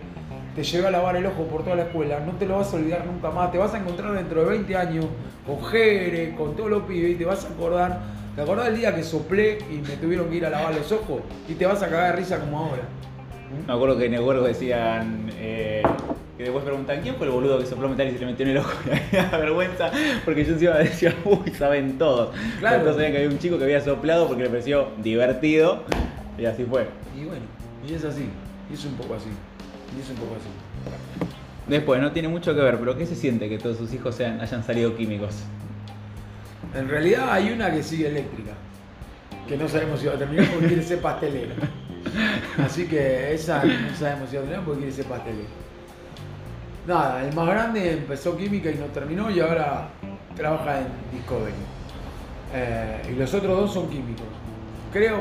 te 0.54 0.62
llevé 0.62 0.86
a 0.86 0.90
lavar 0.92 1.16
el 1.16 1.26
ojo 1.26 1.44
por 1.44 1.64
toda 1.64 1.76
la 1.76 1.82
escuela, 1.82 2.20
no 2.20 2.32
te 2.32 2.46
lo 2.46 2.56
vas 2.58 2.72
a 2.72 2.76
olvidar 2.76 3.04
nunca 3.04 3.30
más. 3.30 3.50
Te 3.50 3.58
vas 3.58 3.74
a 3.74 3.78
encontrar 3.78 4.12
dentro 4.12 4.44
de 4.44 4.50
20 4.50 4.76
años 4.76 5.06
con 5.44 5.62
Jere, 5.64 6.34
con 6.36 6.54
todos 6.54 6.70
los 6.70 6.82
pibes 6.84 7.12
y 7.12 7.14
te 7.16 7.24
vas 7.24 7.44
a 7.44 7.48
acordar. 7.48 8.00
¿Te 8.36 8.42
acordás 8.42 8.66
del 8.66 8.76
día 8.76 8.94
que 8.94 9.02
soplé 9.02 9.58
y 9.70 9.78
me 9.78 9.96
tuvieron 9.96 10.28
que 10.28 10.36
ir 10.36 10.46
a 10.46 10.50
lavar 10.50 10.74
los 10.74 10.92
ojos? 10.92 11.22
Y 11.48 11.54
te 11.54 11.66
vas 11.66 11.82
a 11.82 11.88
cagar 11.88 12.12
de 12.12 12.22
risa 12.22 12.38
como 12.38 12.58
ahora. 12.58 12.82
Me 13.66 13.72
acuerdo 13.72 13.96
que 13.98 14.06
en 14.06 14.14
el 14.14 14.20
huergo 14.20 14.44
decían 14.44 15.30
eh, 15.38 15.82
que 16.36 16.42
después 16.42 16.64
preguntan 16.64 17.00
quién 17.02 17.14
fue 17.16 17.26
el 17.26 17.32
boludo 17.32 17.58
que 17.58 17.66
sopló 17.66 17.88
metal 17.88 18.08
y 18.08 18.12
se 18.12 18.18
le 18.18 18.26
metió 18.26 18.44
en 18.44 18.52
el 18.52 18.58
ojo. 18.58 18.72
Y 18.86 18.90
me 19.16 19.22
da 19.22 19.38
vergüenza 19.38 19.90
porque 20.24 20.44
yo 20.44 20.52
encima 20.52 20.74
decía, 20.74 21.14
uy, 21.24 21.50
saben 21.52 21.98
todos. 21.98 22.34
Claro. 22.58 22.76
Entonces 22.76 22.96
sabían 22.96 23.12
que 23.12 23.18
había 23.18 23.30
un 23.30 23.38
chico 23.38 23.58
que 23.58 23.64
había 23.64 23.80
soplado 23.80 24.26
porque 24.26 24.44
le 24.44 24.50
pareció 24.50 24.88
divertido 25.02 25.84
y 26.38 26.44
así 26.44 26.64
fue. 26.64 26.86
Y 27.16 27.24
bueno, 27.24 27.44
y 27.88 27.94
es 27.94 28.04
así. 28.04 28.28
Y 28.70 28.74
es 28.74 28.84
un 28.84 28.94
poco 28.94 29.14
así. 29.14 29.30
Y 29.96 30.00
es 30.00 30.10
un 30.10 30.16
poco 30.16 30.34
así. 30.36 30.48
Después, 31.68 32.00
no 32.00 32.12
tiene 32.12 32.28
mucho 32.28 32.54
que 32.54 32.60
ver, 32.60 32.78
pero 32.78 32.96
¿qué 32.96 33.06
se 33.06 33.16
siente 33.16 33.48
que 33.48 33.58
todos 33.58 33.76
sus 33.76 33.92
hijos 33.92 34.14
sean, 34.14 34.40
hayan 34.40 34.62
salido 34.62 34.96
químicos? 34.96 35.34
En 36.74 36.88
realidad 36.88 37.32
hay 37.32 37.50
una 37.50 37.72
que 37.72 37.82
sigue 37.82 38.08
eléctrica, 38.08 38.52
que 39.48 39.56
no 39.56 39.68
sabemos 39.68 40.00
si 40.00 40.06
va 40.06 40.14
a 40.14 40.18
terminar 40.18 40.46
porque 40.50 40.66
quiere 40.68 40.82
ser 40.82 41.00
pastelera. 41.00 41.54
Así 42.64 42.86
que 42.86 43.32
esa 43.34 43.62
no 43.64 43.94
sabemos 43.96 44.30
si 44.30 44.36
va 44.36 44.42
a 44.42 44.44
terminar 44.44 44.64
porque 44.64 44.80
quiere 44.80 44.92
ser 44.94 45.04
pastelera. 45.06 45.48
Nada, 46.86 47.24
el 47.26 47.34
más 47.34 47.46
grande 47.48 47.92
empezó 47.92 48.36
química 48.36 48.70
y 48.70 48.74
no 48.76 48.86
terminó 48.86 49.30
y 49.30 49.40
ahora 49.40 49.88
trabaja 50.36 50.78
en 50.80 50.86
Discovery. 51.12 51.52
Eh, 52.54 53.02
y 53.10 53.14
los 53.16 53.34
otros 53.34 53.56
dos 53.58 53.72
son 53.74 53.88
químicos. 53.90 54.26
Creo 54.92 55.20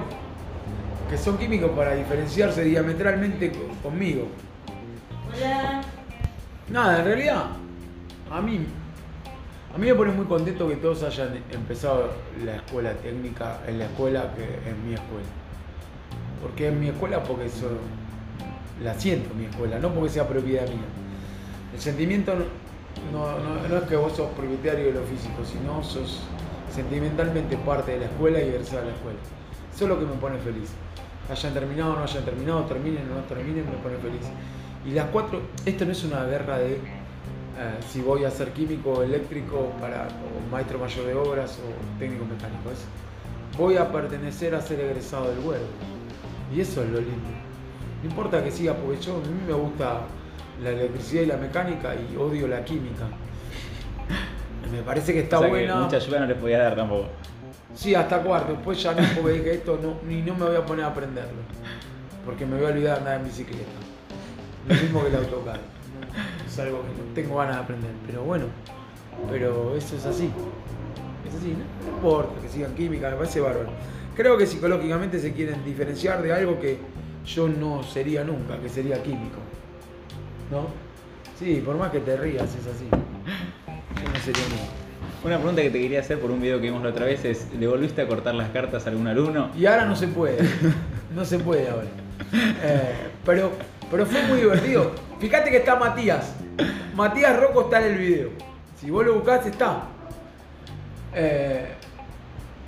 que 1.09 1.17
son 1.17 1.37
químicos 1.37 1.71
para 1.71 1.95
diferenciarse 1.95 2.63
diametralmente 2.63 3.51
co- 3.51 3.67
conmigo. 3.89 4.27
Hola. 5.35 5.81
Nada, 6.69 6.99
en 6.99 7.05
realidad, 7.05 7.45
a 8.31 8.41
mí, 8.41 8.65
a 9.73 9.77
mí 9.77 9.87
me 9.87 9.95
pone 9.95 10.11
muy 10.11 10.25
contento 10.25 10.67
que 10.67 10.75
todos 10.77 11.03
hayan 11.03 11.39
empezado 11.51 12.11
la 12.43 12.55
escuela 12.57 12.93
técnica 12.93 13.59
en 13.67 13.79
la 13.79 13.85
escuela 13.85 14.31
que 14.35 14.69
en 14.69 14.87
mi 14.87 14.93
escuela. 14.93 15.27
Porque 16.41 16.67
en 16.67 16.79
mi 16.79 16.89
escuela 16.89 17.23
porque 17.23 17.45
eso 17.45 17.69
la 18.83 18.93
siento 18.93 19.33
mi 19.33 19.45
escuela, 19.45 19.79
no 19.79 19.93
porque 19.93 20.09
sea 20.09 20.27
propiedad 20.27 20.67
mía. 20.67 20.85
El 21.73 21.79
sentimiento 21.79 22.33
no, 23.11 23.77
es 23.77 23.83
que 23.83 23.95
vos 23.95 24.13
sos 24.13 24.29
propietario 24.31 24.85
de 24.85 24.91
lo 24.93 25.03
físico, 25.03 25.43
sino 25.43 25.83
sos 25.83 26.21
sentimentalmente 26.73 27.57
parte 27.57 27.93
de 27.93 27.99
la 27.99 28.05
escuela 28.05 28.39
y 28.41 28.49
egresado 28.49 28.81
de 28.81 28.87
la 28.87 28.95
escuela. 28.95 29.19
Eso 29.73 29.83
es 29.85 29.89
lo 29.89 29.99
que 29.99 30.05
me 30.05 30.13
pone 30.13 30.37
feliz. 30.39 30.69
Hayan 31.29 31.53
terminado 31.53 31.93
o 31.93 31.95
no 31.95 32.03
hayan 32.03 32.23
terminado, 32.23 32.61
terminen 32.65 33.09
o 33.11 33.15
no 33.15 33.21
terminen, 33.21 33.65
me 33.65 33.77
pone 33.77 33.97
feliz. 33.97 34.21
Y 34.85 34.91
las 34.91 35.07
cuatro, 35.09 35.41
esto 35.65 35.85
no 35.85 35.91
es 35.91 36.03
una 36.03 36.23
guerra 36.25 36.59
de 36.59 36.73
eh, 37.57 37.79
si 37.89 38.01
voy 38.01 38.25
a 38.25 38.31
ser 38.31 38.51
químico 38.51 38.91
o 38.91 39.03
eléctrico 39.03 39.71
para, 39.79 40.07
o 40.07 40.51
maestro 40.51 40.77
mayor 40.77 41.05
de 41.05 41.13
obras 41.15 41.59
o 41.59 41.99
técnico 41.99 42.25
mecánico. 42.25 42.69
Es, 42.71 42.85
voy 43.57 43.77
a 43.77 43.91
pertenecer 43.91 44.53
a 44.55 44.61
ser 44.61 44.79
egresado 44.81 45.29
del 45.29 45.39
huevo. 45.39 45.65
Y 46.55 46.61
eso 46.61 46.83
es 46.83 46.89
lo 46.89 46.99
lindo. 46.99 47.29
No 48.01 48.09
importa 48.09 48.43
que 48.43 48.51
siga, 48.51 48.73
porque 48.73 49.01
yo, 49.01 49.17
a 49.17 49.19
mí 49.19 49.41
me 49.45 49.53
gusta 49.53 50.01
la 50.63 50.69
electricidad 50.69 51.23
y 51.23 51.25
la 51.25 51.37
mecánica 51.37 51.93
y 51.95 52.15
odio 52.15 52.47
la 52.47 52.63
química. 52.63 53.05
Me 54.71 54.81
parece 54.81 55.13
que 55.13 55.19
está 55.21 55.37
O 55.37 55.41
sea 55.41 55.49
que 55.49 55.55
buena. 55.55 55.75
mucha 55.75 55.97
ayuda 55.97 56.19
no 56.21 56.25
les 56.27 56.37
podía 56.37 56.59
dar 56.59 56.75
tampoco. 56.75 57.07
Sí, 57.73 57.93
hasta 57.93 58.21
cuarto. 58.21 58.53
Después 58.53 58.81
ya 58.81 58.93
no, 58.93 59.01
porque 59.21 59.33
dije 59.33 59.53
esto 59.55 59.77
no, 59.81 59.95
ni 60.07 60.21
no 60.21 60.33
me 60.35 60.45
voy 60.45 60.55
a 60.55 60.65
poner 60.65 60.85
a 60.85 60.89
aprenderlo. 60.89 61.41
Porque 62.25 62.45
me 62.45 62.55
voy 62.55 62.65
a 62.65 62.69
olvidar 62.69 62.93
de 62.93 62.99
andar 62.99 63.19
en 63.19 63.25
bicicleta. 63.25 63.63
Lo 64.67 64.75
mismo 64.75 65.01
que 65.01 65.07
el 65.09 65.15
autocar. 65.17 65.59
Es 66.47 66.57
algo 66.59 66.81
que 66.83 66.87
no 66.87 67.13
tengo 67.13 67.37
ganas 67.37 67.57
de 67.57 67.61
aprender. 67.63 67.91
Pero 68.07 68.23
bueno, 68.23 68.45
pero 69.29 69.75
eso 69.75 69.97
es 69.97 70.05
así. 70.05 70.31
Es 71.27 71.35
así, 71.35 71.49
no, 71.49 71.89
no 71.91 71.97
importa 71.97 72.41
que 72.41 72.47
sigan 72.47 72.73
química, 72.75 73.09
me 73.09 73.17
parece 73.17 73.41
bárbaro. 73.41 73.69
Creo 74.15 74.37
que 74.37 74.45
psicológicamente 74.45 75.19
se 75.19 75.33
quieren 75.33 75.63
diferenciar 75.65 76.21
de 76.21 76.33
algo 76.33 76.59
que 76.59 76.77
yo 77.25 77.49
no 77.49 77.83
sería 77.83 78.23
nunca, 78.23 78.57
que 78.59 78.69
sería 78.69 79.01
químico. 79.03 79.39
¿No? 80.49 80.67
Sí, 81.37 81.61
por 81.65 81.75
más 81.75 81.91
que 81.91 81.99
te 81.99 82.15
rías, 82.15 82.43
es 82.55 82.67
así. 82.67 82.87
Yo 82.89 84.09
no 84.09 84.19
sería 84.19 84.43
nunca. 84.43 84.85
Una 85.25 85.37
pregunta 85.37 85.61
que 85.63 85.71
te 85.71 85.81
quería 85.81 85.99
hacer 86.01 86.19
por 86.19 86.29
un 86.31 86.39
video 86.39 86.61
que 86.61 86.67
vimos 86.67 86.83
la 86.83 86.89
otra 86.89 87.05
vez 87.05 87.25
es, 87.25 87.47
¿le 87.59 87.67
volviste 87.67 88.01
a 88.03 88.07
cortar 88.07 88.35
las 88.35 88.49
cartas 88.51 88.85
a 88.85 88.89
algún 88.91 89.07
alumno? 89.07 89.49
Y 89.57 89.65
ahora 89.65 89.85
no 89.85 89.95
se 89.95 90.07
puede. 90.07 90.37
No 91.15 91.23
se 91.23 91.39
puede 91.39 91.69
ahora. 91.69 91.87
Eh, 92.33 92.93
pero, 93.25 93.51
pero 93.89 94.05
fue 94.05 94.21
muy 94.23 94.39
divertido. 94.39 94.91
Fíjate 95.19 95.49
que 95.49 95.57
está 95.57 95.77
Matías. 95.77 96.35
Matías 96.93 97.39
Rocco 97.39 97.61
está 97.63 97.85
en 97.85 97.93
el 97.93 97.99
video. 97.99 98.29
Si 98.79 98.91
vos 98.91 99.05
lo 99.05 99.15
buscás, 99.15 99.45
está. 99.45 99.83
Eh, 101.13 101.74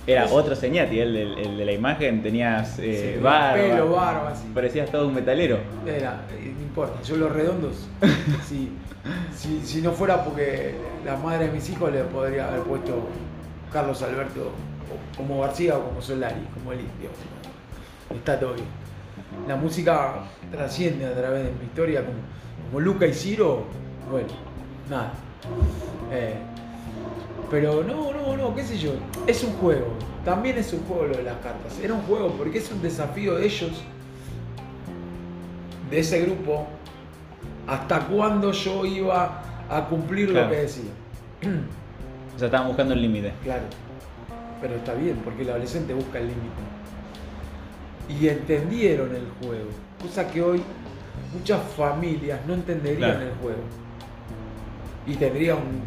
Era 0.08 0.26
otro 0.32 0.56
señati, 0.56 0.98
el, 1.00 1.14
el- 1.16 1.38
el 1.38 1.58
de 1.58 1.64
la 1.66 1.72
imagen, 1.72 2.22
tenías 2.22 2.78
eh, 2.78 3.14
Sí, 3.16 3.22
barba. 3.22 3.54
pelo, 3.54 3.90
barba, 3.92 4.34
sí. 4.34 4.48
Parecías 4.54 4.90
todo 4.90 5.06
un 5.06 5.14
metalero. 5.14 5.58
era, 5.86 6.22
eh, 6.32 6.52
no 6.56 6.62
importa, 6.62 7.02
yo 7.02 7.16
los 7.16 7.30
redondos. 7.32 7.88
Si, 8.48 8.70
si, 9.34 9.60
si 9.64 9.82
no 9.82 9.92
fuera 9.92 10.24
porque 10.24 10.74
la 11.04 11.16
madre 11.16 11.46
de 11.46 11.52
mis 11.52 11.68
hijos 11.70 11.92
le 11.92 12.02
podría 12.04 12.48
haber 12.48 12.60
puesto 12.62 13.06
Carlos 13.72 14.02
Alberto 14.02 14.50
como 15.16 15.40
García 15.42 15.76
o 15.76 15.82
como 15.88 16.00
Solari, 16.02 16.40
como 16.54 16.72
el 16.72 16.80
indio. 16.80 17.10
Está 18.14 18.40
todo 18.40 18.54
bien. 18.54 18.66
La 19.46 19.56
música 19.56 20.14
trasciende 20.50 21.04
a 21.06 21.14
través 21.14 21.44
de 21.44 21.50
mi 21.52 21.64
historia 21.66 22.00
como, 22.00 22.16
como 22.68 22.80
Luca 22.80 23.06
y 23.06 23.12
Ciro. 23.12 23.64
Bueno, 24.10 24.28
nada. 24.88 25.12
Eh, 26.10 26.34
pero 27.50 27.82
no, 27.82 28.12
no, 28.12 28.36
no, 28.36 28.54
qué 28.54 28.62
sé 28.64 28.78
yo. 28.78 28.92
Es 29.26 29.42
un 29.44 29.52
juego. 29.54 29.86
También 30.24 30.58
es 30.58 30.72
un 30.72 30.80
juego 30.84 31.06
lo 31.06 31.16
de 31.16 31.22
las 31.22 31.36
cartas. 31.38 31.78
Era 31.82 31.94
un 31.94 32.02
juego 32.02 32.28
porque 32.32 32.58
es 32.58 32.70
un 32.70 32.82
desafío 32.82 33.34
de 33.36 33.46
ellos, 33.46 33.82
de 35.90 35.98
ese 36.00 36.20
grupo, 36.22 36.66
hasta 37.66 38.00
cuándo 38.06 38.52
yo 38.52 38.84
iba 38.84 39.42
a 39.70 39.84
cumplir 39.86 40.30
Claro. 40.30 40.46
lo 40.46 40.52
que 40.52 40.60
decía. 40.62 40.90
O 42.34 42.38
sea, 42.38 42.46
estaban 42.46 42.68
buscando 42.68 42.94
el 42.94 43.02
límite. 43.02 43.32
Claro. 43.42 43.64
Pero 44.60 44.76
está 44.76 44.94
bien, 44.94 45.16
porque 45.24 45.42
el 45.42 45.50
adolescente 45.50 45.92
busca 45.92 46.18
el 46.20 46.28
límite. 46.28 46.62
Y 48.08 48.28
entendieron 48.28 49.12
el 49.12 49.26
juego. 49.42 49.66
Cosa 50.00 50.28
que 50.30 50.40
hoy 50.40 50.62
muchas 51.36 51.60
familias 51.76 52.38
no 52.46 52.54
entenderían 52.54 53.10
Claro. 53.10 53.26
el 53.26 53.32
juego. 53.42 53.58
Y 55.04 55.14
tendría 55.16 55.56
un 55.56 55.82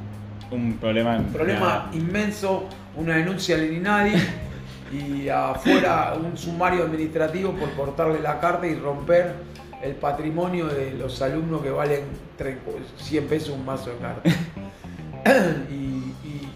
Un 0.52 0.74
problema. 0.78 1.18
un 1.18 1.26
problema 1.34 1.90
inmenso, 1.94 2.66
una 2.96 3.16
denuncia 3.16 3.56
al 3.56 3.72
INADI 3.72 4.14
y 4.92 5.30
afuera 5.30 6.14
un 6.22 6.38
sumario 6.38 6.84
administrativo 6.84 7.54
por 7.54 7.72
cortarle 7.74 8.20
la 8.20 8.40
carta 8.40 8.68
y 8.68 8.76
romper 8.76 9.34
el 9.82 9.94
patrimonio 9.96 10.68
de 10.68 10.92
los 10.92 11.22
alumnos 11.22 11.62
que 11.64 11.70
valen 11.72 12.02
30 12.38 12.62
100 12.98 13.28
pesos 13.28 13.50
un 13.52 13.66
mazo 13.66 13.90
de 13.92 13.96
cartas. 13.98 14.34
y, 15.72 15.74
y- 15.74 16.48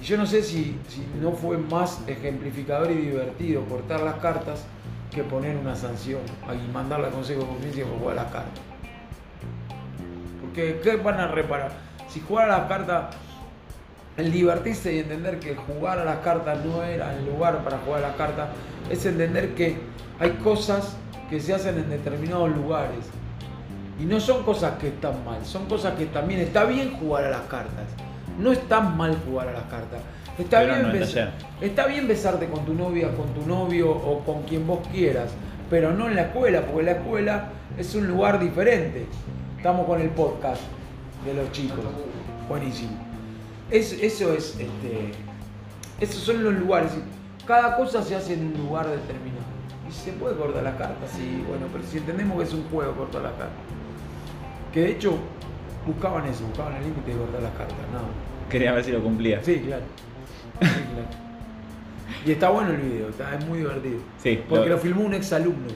y 0.00 0.04
yo 0.04 0.16
no 0.16 0.24
sé 0.26 0.42
si, 0.42 0.78
si 0.88 1.04
no 1.20 1.32
fue 1.32 1.58
más 1.58 2.00
ejemplificador 2.06 2.90
y 2.90 2.94
divertido 2.94 3.64
cortar 3.66 4.00
las 4.00 4.14
cartas 4.14 4.64
que 5.10 5.22
poner 5.24 5.56
una 5.56 5.74
sanción 5.74 6.20
y 6.54 6.72
mandarle 6.72 7.06
al 7.08 7.12
Consejo 7.12 7.40
de 7.40 7.46
Conciencia 7.48 7.84
por 7.84 7.98
jugar 7.98 8.16
las 8.16 8.26
cartas. 8.32 8.62
Porque 10.40 10.80
¿qué 10.82 10.96
van 10.96 11.20
a 11.20 11.26
reparar? 11.28 11.72
Si 12.08 12.20
jugar 12.20 12.50
a 12.50 12.58
las 12.60 12.68
cartas 12.68 13.14
el 14.20 14.32
divertirse 14.32 14.94
y 14.94 14.98
entender 15.00 15.38
que 15.38 15.56
jugar 15.56 15.98
a 15.98 16.04
las 16.04 16.18
cartas 16.18 16.64
no 16.64 16.82
era 16.82 17.16
el 17.16 17.26
lugar 17.26 17.64
para 17.64 17.78
jugar 17.78 18.04
a 18.04 18.08
las 18.08 18.16
cartas, 18.16 18.48
es 18.90 19.04
entender 19.06 19.54
que 19.54 19.78
hay 20.18 20.30
cosas 20.32 20.96
que 21.28 21.40
se 21.40 21.54
hacen 21.54 21.78
en 21.78 21.90
determinados 21.90 22.50
lugares. 22.50 23.06
Y 23.98 24.04
no 24.04 24.20
son 24.20 24.44
cosas 24.44 24.78
que 24.78 24.88
están 24.88 25.24
mal, 25.24 25.44
son 25.44 25.66
cosas 25.66 25.94
que 25.94 26.06
también 26.06 26.40
está 26.40 26.64
bien 26.64 26.96
jugar 26.98 27.24
a 27.24 27.30
las 27.30 27.42
cartas. 27.42 27.84
No 28.38 28.52
está 28.52 28.80
mal 28.80 29.16
jugar 29.26 29.48
a 29.48 29.52
las 29.52 29.64
cartas. 29.64 30.00
Está 30.38 30.60
Pero 30.60 30.74
bien, 30.74 31.00
no 31.00 31.66
está 31.66 31.86
bien 31.86 32.08
besarte 32.08 32.46
con 32.46 32.64
tu 32.64 32.72
novia, 32.72 33.08
con 33.14 33.34
tu 33.34 33.46
novio 33.46 33.90
o 33.90 34.20
con 34.20 34.42
quien 34.44 34.66
vos 34.66 34.80
quieras, 34.90 35.30
pero 35.68 35.92
no 35.92 36.08
en 36.08 36.16
la 36.16 36.22
escuela, 36.22 36.62
porque 36.62 36.82
la 36.82 36.92
escuela 36.92 37.48
es 37.76 37.94
un 37.94 38.06
lugar 38.06 38.40
diferente. 38.40 39.06
Estamos 39.58 39.86
con 39.86 40.00
el 40.00 40.08
podcast 40.10 40.62
de 41.26 41.34
los 41.34 41.52
chicos. 41.52 41.84
Buenísimo. 42.48 42.99
Es- 43.70 43.92
eso 43.92 44.32
es, 44.32 44.56
este, 44.58 45.12
esos 46.00 46.22
son 46.22 46.42
los 46.42 46.54
lugares. 46.54 46.92
Cada 47.46 47.76
cosa 47.76 48.02
se 48.02 48.14
hace 48.16 48.34
en 48.34 48.46
un 48.46 48.66
lugar 48.66 48.86
determinado. 48.88 49.40
Y 49.88 49.92
se 49.92 50.12
puede 50.12 50.36
cortar 50.36 50.62
las 50.62 50.76
cartas, 50.76 51.10
sí, 51.16 51.42
bueno, 51.48 51.66
pero 51.72 51.82
si 51.84 51.98
entendemos 51.98 52.36
que 52.38 52.44
es 52.44 52.54
un 52.54 52.62
juego 52.70 52.92
cortar 52.94 53.22
las 53.22 53.32
cartas. 53.32 53.56
Que 54.72 54.80
de 54.82 54.90
hecho 54.92 55.18
buscaban 55.84 56.26
eso, 56.26 56.44
buscaban 56.46 56.74
el 56.76 56.84
límite 56.84 57.10
de 57.12 57.16
cortar 57.18 57.42
las 57.42 57.52
cartas, 57.52 57.76
nada. 57.92 58.04
Quería 58.48 58.72
ver 58.72 58.84
si 58.84 58.92
lo 58.92 59.02
cumplía. 59.02 59.42
Sí, 59.42 59.56
claro. 59.66 59.82
Sí, 60.60 60.66
claro. 60.68 61.20
Y 62.26 62.32
está 62.32 62.50
bueno 62.50 62.70
el 62.70 62.76
video, 62.76 63.08
está, 63.08 63.34
es 63.36 63.44
muy 63.46 63.58
divertido. 63.58 63.98
Sí, 64.22 64.40
Porque 64.48 64.68
lo- 64.68 64.76
lo 64.76 64.80
filmó 64.80 65.02
un 65.02 65.14
exalumno 65.14 65.68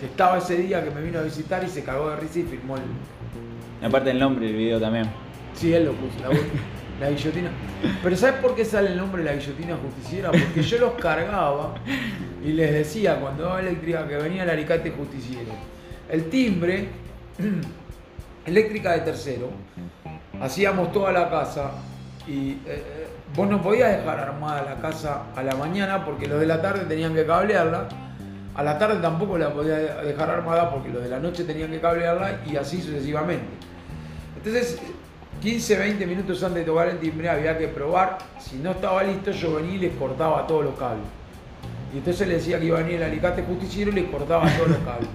que 0.00 0.06
estaba 0.06 0.38
ese 0.38 0.56
día 0.56 0.82
que 0.82 0.90
me 0.90 1.02
vino 1.02 1.18
a 1.20 1.22
visitar 1.22 1.62
y 1.62 1.68
se 1.68 1.84
cagó 1.84 2.10
de 2.10 2.16
risa 2.16 2.40
y 2.40 2.42
filmó 2.44 2.76
el. 2.76 2.82
Aparte 3.86 4.08
del 4.08 4.18
nombre 4.18 4.46
del 4.46 4.56
video 4.56 4.80
también. 4.80 5.06
Sí, 5.54 5.72
él 5.72 5.84
lo 5.84 5.92
puso, 5.92 6.18
la, 6.20 6.30
la 7.04 7.10
guillotina. 7.10 7.50
Pero 8.02 8.16
¿sabes 8.16 8.36
por 8.40 8.54
qué 8.54 8.64
sale 8.64 8.90
el 8.90 8.96
nombre 8.96 9.22
de 9.22 9.30
la 9.30 9.36
guillotina 9.36 9.76
justiciera? 9.76 10.30
Porque 10.30 10.62
yo 10.62 10.78
los 10.78 10.92
cargaba 10.94 11.74
y 12.42 12.52
les 12.52 12.72
decía 12.72 13.16
cuando 13.20 13.44
daba 13.44 13.60
eléctrica 13.60 14.06
que 14.08 14.16
venía 14.16 14.42
el 14.42 14.50
alicate 14.50 14.90
justiciero. 14.90 15.52
El 16.08 16.28
timbre, 16.30 16.88
eléctrica 18.46 18.92
de 18.92 19.00
tercero, 19.00 19.50
hacíamos 20.40 20.92
toda 20.92 21.12
la 21.12 21.30
casa 21.30 21.72
y 22.26 22.52
eh, 22.52 22.58
eh, 22.66 23.06
vos 23.34 23.48
no 23.48 23.60
podías 23.60 23.98
dejar 23.98 24.20
armada 24.20 24.62
la 24.62 24.80
casa 24.80 25.24
a 25.36 25.42
la 25.42 25.54
mañana 25.54 26.04
porque 26.04 26.26
los 26.26 26.40
de 26.40 26.46
la 26.46 26.60
tarde 26.62 26.84
tenían 26.86 27.14
que 27.14 27.26
cablearla. 27.26 27.88
A 28.54 28.62
la 28.62 28.78
tarde 28.78 29.00
tampoco 29.00 29.36
la 29.36 29.52
podías 29.52 30.04
dejar 30.04 30.30
armada 30.30 30.70
porque 30.70 30.88
los 30.88 31.02
de 31.02 31.08
la 31.08 31.18
noche 31.18 31.42
tenían 31.44 31.70
que 31.70 31.80
cablearla 31.80 32.40
y 32.46 32.56
así 32.56 32.80
sucesivamente. 32.80 33.46
Entonces, 34.36 34.78
15, 35.44 35.76
20 35.76 36.06
minutos 36.06 36.42
antes 36.42 36.60
de 36.60 36.64
tocar 36.64 36.88
el 36.88 36.98
timbre 36.98 37.28
había 37.28 37.58
que 37.58 37.68
probar. 37.68 38.16
Si 38.40 38.56
no 38.56 38.70
estaba 38.70 39.02
listo, 39.02 39.30
yo 39.30 39.56
venía 39.56 39.74
y 39.74 39.78
les 39.78 39.92
cortaba 39.96 40.46
todos 40.46 40.64
los 40.64 40.74
cables. 40.78 41.04
Y 41.92 41.98
entonces 41.98 42.26
le 42.26 42.36
decía 42.36 42.58
que 42.58 42.64
iba 42.64 42.78
a 42.78 42.82
venir 42.82 42.96
el 42.96 43.02
alicate 43.02 43.42
justiciero 43.42 43.90
y 43.90 43.94
les 43.94 44.04
cortaba 44.06 44.48
todos 44.56 44.70
los 44.70 44.78
cables. 44.78 45.08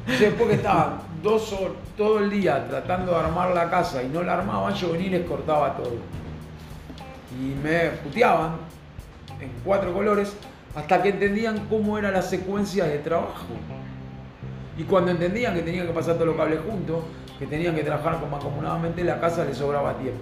Entonces, 0.00 0.28
después 0.30 0.48
que 0.48 0.54
estaban 0.56 0.98
dos 1.22 1.52
horas, 1.52 1.76
todo 1.96 2.18
el 2.18 2.30
día 2.30 2.66
tratando 2.68 3.12
de 3.12 3.18
armar 3.18 3.54
la 3.54 3.70
casa 3.70 4.02
y 4.02 4.08
no 4.08 4.24
la 4.24 4.38
armaban, 4.38 4.74
yo 4.74 4.90
venía 4.90 5.06
y 5.06 5.10
les 5.10 5.24
cortaba 5.24 5.76
todo. 5.76 5.94
Y 7.40 7.54
me 7.62 7.90
puteaban 8.02 8.56
en 9.40 9.52
cuatro 9.64 9.94
colores 9.94 10.34
hasta 10.74 11.00
que 11.00 11.10
entendían 11.10 11.66
cómo 11.68 11.96
era 11.96 12.10
la 12.10 12.22
secuencia 12.22 12.86
de 12.86 12.98
trabajo. 12.98 13.46
Y 14.76 14.82
cuando 14.82 15.12
entendían 15.12 15.54
que 15.54 15.62
tenían 15.62 15.86
que 15.86 15.92
pasar 15.92 16.14
todos 16.14 16.26
los 16.26 16.36
cables 16.36 16.58
juntos, 16.68 17.04
que 17.38 17.46
tenían 17.46 17.74
que 17.74 17.82
trabajar 17.82 18.14
como 18.14 18.32
mancomunadamente, 18.32 19.04
la 19.04 19.20
casa 19.20 19.44
les 19.44 19.56
sobraba 19.56 19.94
tiempo. 19.94 20.20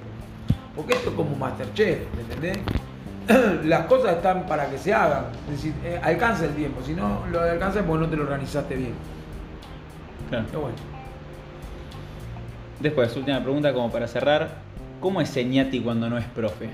Porque 0.74 0.94
esto 0.94 1.10
es 1.10 1.16
como 1.16 1.34
Masterchef, 1.36 2.00
¿me 2.14 2.22
entendés? 2.22 2.58
Las 3.64 3.86
cosas 3.86 4.16
están 4.16 4.46
para 4.46 4.68
que 4.68 4.78
se 4.78 4.92
hagan. 4.92 5.26
Es 5.46 5.56
decir, 5.56 5.74
eh, 5.84 5.98
alcanza 6.02 6.44
el 6.44 6.54
tiempo. 6.54 6.82
Si 6.84 6.92
no 6.92 7.26
lo 7.30 7.40
alcanza, 7.40 7.82
pues 7.82 8.00
no 8.00 8.08
te 8.08 8.16
lo 8.16 8.24
organizaste 8.24 8.76
bien. 8.76 8.94
Claro. 10.28 10.44
Pero 10.48 10.60
bueno. 10.60 10.76
Después, 12.80 13.16
última 13.16 13.42
pregunta 13.42 13.72
como 13.72 13.90
para 13.90 14.06
cerrar. 14.06 14.66
¿Cómo 15.00 15.20
es 15.20 15.30
Señati 15.30 15.80
cuando 15.80 16.10
no 16.10 16.18
es 16.18 16.26
profe? 16.26 16.70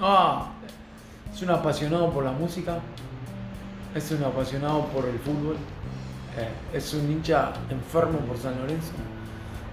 Ah, 0.00 0.48
es 1.32 1.42
un 1.42 1.50
apasionado 1.50 2.10
por 2.10 2.24
la 2.24 2.32
música, 2.32 2.78
es 3.94 4.10
un 4.10 4.22
apasionado 4.24 4.84
por 4.86 5.06
el 5.06 5.18
fútbol, 5.18 5.56
es 6.72 6.94
un 6.94 7.10
hincha 7.10 7.52
enfermo 7.70 8.18
por 8.20 8.36
San 8.38 8.58
Lorenzo, 8.60 8.92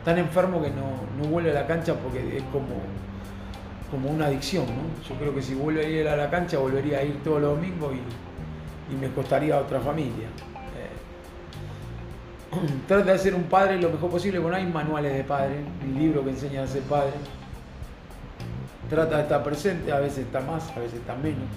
tan 0.03 0.17
enfermo 0.17 0.61
que 0.61 0.69
no, 0.69 0.91
no 1.17 1.29
vuelve 1.29 1.51
a 1.51 1.53
la 1.53 1.67
cancha 1.67 1.93
porque 1.95 2.37
es 2.37 2.43
como, 2.51 2.67
como 3.91 4.09
una 4.09 4.27
adicción, 4.27 4.65
¿no? 4.65 4.83
Yo 5.07 5.15
creo 5.15 5.33
que 5.33 5.41
si 5.41 5.55
vuelve 5.55 5.85
a 5.85 5.89
ir 5.89 6.07
a 6.07 6.15
la 6.15 6.29
cancha 6.29 6.57
volvería 6.57 6.99
a 6.99 7.03
ir 7.03 7.23
todos 7.23 7.41
los 7.41 7.55
domingos 7.55 7.93
y, 7.93 8.93
y 8.93 8.97
me 8.97 9.09
costaría 9.13 9.57
otra 9.57 9.79
familia. 9.79 10.27
Eh, 12.51 12.67
trata 12.87 13.11
de 13.11 13.19
ser 13.19 13.35
un 13.35 13.43
padre 13.43 13.79
lo 13.79 13.89
mejor 13.89 14.09
posible, 14.09 14.39
bueno, 14.39 14.57
hay 14.57 14.65
manuales 14.65 15.13
de 15.13 15.23
padre, 15.23 15.63
un 15.83 15.99
libro 15.99 16.23
que 16.23 16.31
enseña 16.31 16.63
a 16.63 16.67
ser 16.67 16.83
padre 16.83 17.13
trata 18.89 19.17
de 19.17 19.23
estar 19.23 19.43
presente, 19.43 19.91
a 19.91 19.99
veces 19.99 20.19
está 20.19 20.39
más, 20.41 20.69
a 20.71 20.79
veces 20.79 20.99
está 20.99 21.15
menos. 21.15 21.49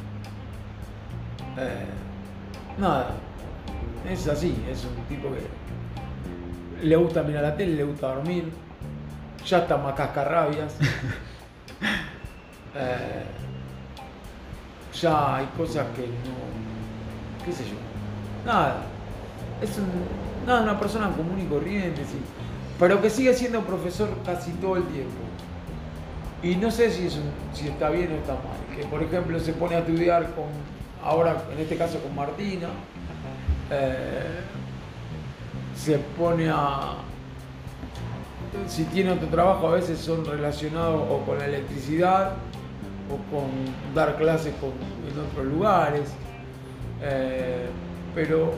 Eh, 1.59 1.87
nada, 2.79 3.11
es 4.09 4.27
así, 4.29 4.55
es 4.71 4.85
un 4.85 4.95
tipo 5.07 5.29
que 5.33 6.87
le 6.87 6.97
gusta 6.97 7.23
mirar 7.23 7.43
la 7.43 7.57
tele, 7.57 7.75
le 7.77 7.85
gusta 7.85 8.15
dormir, 8.15 8.51
ya 9.47 9.59
está 9.59 9.77
más 9.77 9.95
cascarrabias. 9.95 10.77
Eh, 12.75 13.25
ya 15.01 15.37
hay 15.37 15.47
cosas 15.57 15.87
que 15.97 16.03
no, 16.03 17.45
qué 17.45 17.51
sé 17.53 17.65
yo, 17.65 17.75
nada, 18.47 18.83
es 19.61 19.77
un- 19.79 20.47
nada, 20.47 20.63
una 20.63 20.79
persona 20.79 21.09
común 21.11 21.41
y 21.41 21.47
corriente, 21.47 22.03
sí, 22.03 22.19
pero 22.79 23.01
que 23.01 23.11
sigue 23.11 23.33
siendo 23.35 23.63
profesor 23.63 24.11
casi 24.25 24.53
todo 24.53 24.77
el 24.77 24.85
tiempo. 24.85 25.17
Y 26.43 26.55
no 26.57 26.71
sé 26.71 26.91
si, 26.93 27.07
es 27.07 27.17
un- 27.17 27.33
si 27.53 27.67
está 27.69 27.89
bien 27.91 28.13
o 28.13 28.17
está 28.17 28.35
mal. 28.35 28.77
Que 28.77 28.85
por 28.85 29.03
ejemplo 29.03 29.41
se 29.41 29.55
pone 29.55 29.75
a 29.75 29.81
estudiar 29.81 30.23
con, 30.35 30.45
ahora 31.03 31.43
en 31.53 31.59
este 31.59 31.77
caso 31.77 31.99
con 32.01 32.15
Martina, 32.15 32.69
eh, 33.71 34.41
se 35.77 35.99
pone 35.99 36.49
a, 36.51 36.95
si 38.67 38.85
tiene 38.85 39.13
otro 39.13 39.29
trabajo 39.29 39.69
a 39.69 39.73
veces 39.73 39.99
son 39.99 40.25
relacionados 40.25 41.03
o 41.09 41.25
con 41.25 41.39
la 41.39 41.47
electricidad 41.47 42.33
o 43.11 43.35
con 43.35 43.51
dar 43.95 44.17
clases 44.17 44.55
en 44.55 45.21
otros 45.21 45.47
lugares. 45.47 46.13
Eh, 47.03 47.67
pero 48.15 48.53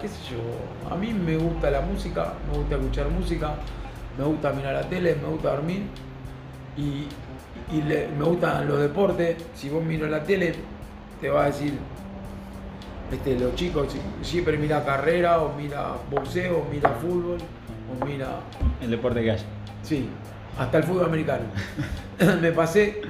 qué 0.00 0.08
sé 0.08 0.16
yo, 0.30 0.90
a 0.90 0.96
mí 0.96 1.12
me 1.12 1.36
gusta 1.36 1.70
la 1.70 1.82
música, 1.82 2.32
me 2.50 2.58
gusta 2.58 2.76
escuchar 2.76 3.08
música, 3.10 3.54
me 4.16 4.24
gusta 4.24 4.52
mirar 4.52 4.74
la 4.74 4.88
tele, 4.88 5.16
me 5.16 5.28
gusta 5.28 5.50
dormir 5.54 5.82
y, 6.76 7.06
me 7.70 8.24
gustan 8.24 8.66
los 8.68 8.78
deportes. 8.80 9.36
Si 9.54 9.68
vos 9.68 9.84
miras 9.84 10.10
la 10.10 10.22
tele, 10.22 10.54
te 11.20 11.28
va 11.28 11.44
a 11.44 11.46
decir, 11.46 11.78
este, 13.12 13.38
los 13.38 13.54
chicos 13.54 13.92
si- 13.92 14.24
siempre 14.26 14.56
mira 14.58 14.84
carrera, 14.84 15.40
o 15.42 15.54
mira 15.56 15.92
boxeo, 16.10 16.58
o 16.58 16.66
mira 16.70 16.90
fútbol, 16.90 17.38
o 18.00 18.04
mira. 18.04 18.40
El 18.80 18.90
deporte 18.90 19.22
que 19.22 19.30
haya. 19.32 19.44
Sí, 19.82 20.08
hasta 20.58 20.78
el 20.78 20.84
fútbol 20.84 21.06
americano. 21.06 21.44
me 22.40 22.52
pasé, 22.52 23.02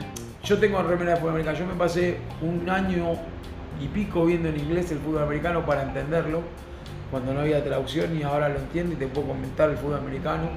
yo 0.42 0.58
tengo 0.58 0.82
remera 0.82 1.12
de 1.12 1.16
fútbol 1.16 1.30
americano, 1.32 1.58
yo 1.58 1.66
me 1.66 1.74
pasé 1.74 2.18
un 2.42 2.68
año 2.68 3.12
y 3.80 3.88
pico 3.88 4.24
viendo 4.26 4.48
en 4.48 4.58
inglés 4.58 4.90
el 4.92 4.98
fútbol 4.98 5.22
americano 5.24 5.64
para 5.66 5.82
entenderlo, 5.82 6.42
cuando 7.10 7.32
no 7.34 7.40
había 7.40 7.62
traducción 7.62 8.16
y 8.18 8.22
ahora 8.22 8.48
lo 8.48 8.56
entiendo 8.58 8.94
y 8.94 8.96
te 8.96 9.06
puedo 9.06 9.28
comentar 9.28 9.70
el 9.70 9.76
fútbol 9.76 9.98
americano. 9.98 10.48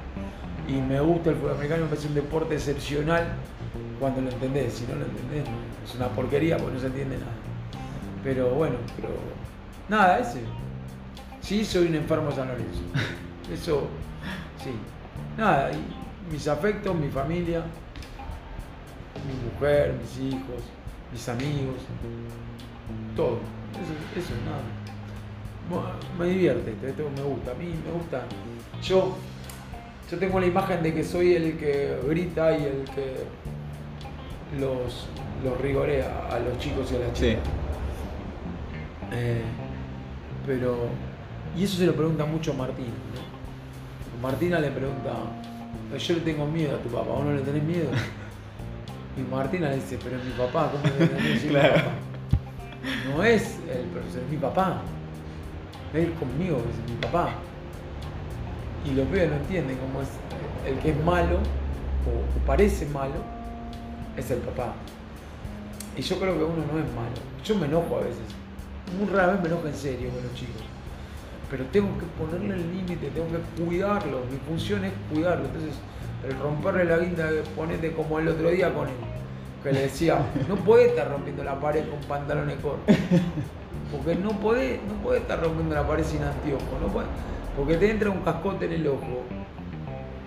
Y 0.68 0.72
me 0.72 1.00
gusta 1.00 1.30
el 1.30 1.36
fútbol 1.36 1.52
americano, 1.52 1.84
me 1.84 1.88
parece 1.88 2.08
un 2.08 2.14
deporte 2.14 2.54
excepcional 2.54 3.24
cuando 3.98 4.20
lo 4.20 4.28
entendés. 4.30 4.74
Si 4.74 4.84
no 4.86 4.96
lo 4.96 5.04
entendés, 5.06 5.44
es 5.84 5.94
una 5.94 6.08
porquería 6.08 6.56
porque 6.58 6.74
no 6.74 6.80
se 6.80 6.86
entiende 6.88 7.16
nada. 7.16 7.32
Pero 8.22 8.50
bueno, 8.50 8.76
pero 8.96 9.08
nada, 9.88 10.18
ese. 10.18 10.40
Sí, 11.40 11.64
soy 11.64 11.86
un 11.86 11.94
enfermo 11.94 12.30
de 12.30 12.36
San 12.36 12.48
Lorenzo. 12.48 12.80
Eso, 13.52 13.86
sí. 14.62 14.70
Nada, 15.38 15.70
y 15.72 16.32
mis 16.32 16.46
afectos, 16.46 16.94
mi 16.94 17.08
familia, 17.08 17.62
mi 19.26 19.50
mujer, 19.54 19.94
mis 19.94 20.18
hijos, 20.18 20.62
mis 21.10 21.28
amigos, 21.28 21.76
todo. 23.16 23.38
Eso, 23.72 24.20
eso 24.20 24.34
nada. 24.44 24.60
Bueno, 25.70 25.88
Me 26.18 26.26
divierte, 26.26 26.74
esto, 26.86 27.10
me 27.14 27.22
gusta, 27.22 27.52
a 27.52 27.54
mí 27.54 27.66
me 27.84 27.92
gusta. 27.92 28.22
Yo, 28.82 29.16
yo 30.10 30.18
tengo 30.18 30.40
la 30.40 30.46
imagen 30.46 30.82
de 30.82 30.94
que 30.94 31.04
soy 31.04 31.34
el 31.34 31.56
que 31.58 31.98
grita 32.06 32.52
y 32.56 32.64
el 32.64 32.84
que 32.94 33.16
los, 34.58 35.08
los 35.44 35.60
rigorea 35.60 36.28
a 36.30 36.38
los 36.38 36.58
chicos 36.58 36.90
y 36.92 36.96
a 36.96 36.98
las 37.00 37.18
Sí. 37.18 37.36
Eh, 39.12 39.42
pero, 40.46 40.88
y 41.56 41.64
eso 41.64 41.76
se 41.78 41.86
lo 41.86 41.94
pregunta 41.94 42.24
mucho 42.24 42.52
a 42.52 42.54
Martina. 42.54 42.88
¿no? 42.88 44.22
Martina 44.28 44.58
le 44.58 44.70
pregunta, 44.70 45.12
yo 45.98 46.14
le 46.14 46.20
tengo 46.20 46.46
miedo 46.46 46.76
a 46.76 46.80
tu 46.80 46.88
papá, 46.88 47.10
¿vos 47.10 47.24
no 47.24 47.32
le 47.32 47.40
tenés 47.42 47.62
miedo? 47.62 47.90
Y 49.16 49.20
Martina 49.22 49.70
le 49.70 49.76
dice, 49.76 49.98
pero 50.02 50.16
es 50.16 50.24
mi 50.24 50.32
papá, 50.32 50.70
¿cómo 50.72 50.84
le 50.84 51.04
a 51.04 51.08
decir 51.32 51.50
Claro. 51.50 51.74
mi 51.74 51.80
papá? 51.82 51.90
No 53.16 53.24
es 53.24 53.58
el 53.70 53.84
profesor, 53.86 54.22
es 54.22 54.30
mi 54.30 54.36
papá. 54.36 54.82
Él 55.94 56.12
conmigo, 56.14 56.58
es 56.58 56.90
mi 56.90 56.96
papá. 57.00 57.30
Y 58.84 58.92
los 58.92 59.06
pibes 59.08 59.30
no 59.30 59.36
entienden 59.36 59.76
cómo 59.78 60.02
es 60.02 60.08
el 60.66 60.78
que 60.78 60.90
es 60.90 61.04
malo, 61.04 61.36
o, 61.36 62.38
o 62.40 62.46
parece 62.46 62.86
malo, 62.86 63.14
es 64.16 64.30
el 64.30 64.38
papá. 64.38 64.74
Y 65.96 66.02
yo 66.02 66.18
creo 66.20 66.36
que 66.38 66.44
uno 66.44 66.62
no 66.72 66.78
es 66.78 66.86
malo. 66.94 67.16
Yo 67.44 67.56
me 67.56 67.66
enojo 67.66 67.96
a 67.96 68.00
veces. 68.00 68.22
Muy 68.96 69.08
rara 69.10 69.32
vez 69.32 69.42
me 69.42 69.48
enojo 69.48 69.66
en 69.66 69.74
serio 69.74 70.10
con 70.10 70.22
los 70.22 70.34
chicos. 70.34 70.62
Pero 71.50 71.64
tengo 71.66 71.88
que 71.98 72.04
ponerle 72.18 72.54
el 72.54 72.76
límite, 72.76 73.08
tengo 73.10 73.26
que 73.28 73.64
cuidarlo. 73.64 74.20
Mi 74.30 74.38
función 74.38 74.84
es 74.84 74.92
cuidarlo. 75.12 75.46
Entonces, 75.46 75.74
el 76.26 76.38
romperle 76.38 76.84
la 76.84 76.98
guinda, 76.98 77.30
ponete 77.56 77.92
como 77.92 78.18
el 78.18 78.28
otro 78.28 78.50
día 78.50 78.72
con 78.72 78.88
él. 78.88 78.94
Que 79.62 79.72
le 79.72 79.82
decía, 79.82 80.18
no 80.48 80.56
podés 80.56 80.90
estar 80.90 81.10
rompiendo 81.10 81.42
la 81.44 81.58
pared 81.58 81.88
con 81.88 82.00
pantalones 82.00 82.56
cortos. 82.60 82.94
Porque 83.92 84.14
no 84.14 84.30
podés, 84.40 84.80
no 84.82 84.94
podés 85.02 85.22
estar 85.22 85.42
rompiendo 85.42 85.74
la 85.74 85.86
pared 85.86 86.04
sin 86.04 86.22
anteojos. 86.22 86.80
No 86.80 86.88
podés, 86.88 87.08
porque 87.56 87.76
te 87.76 87.90
entra 87.90 88.10
un 88.10 88.20
cascote 88.20 88.66
en 88.66 88.72
el 88.72 88.86
ojo. 88.86 89.24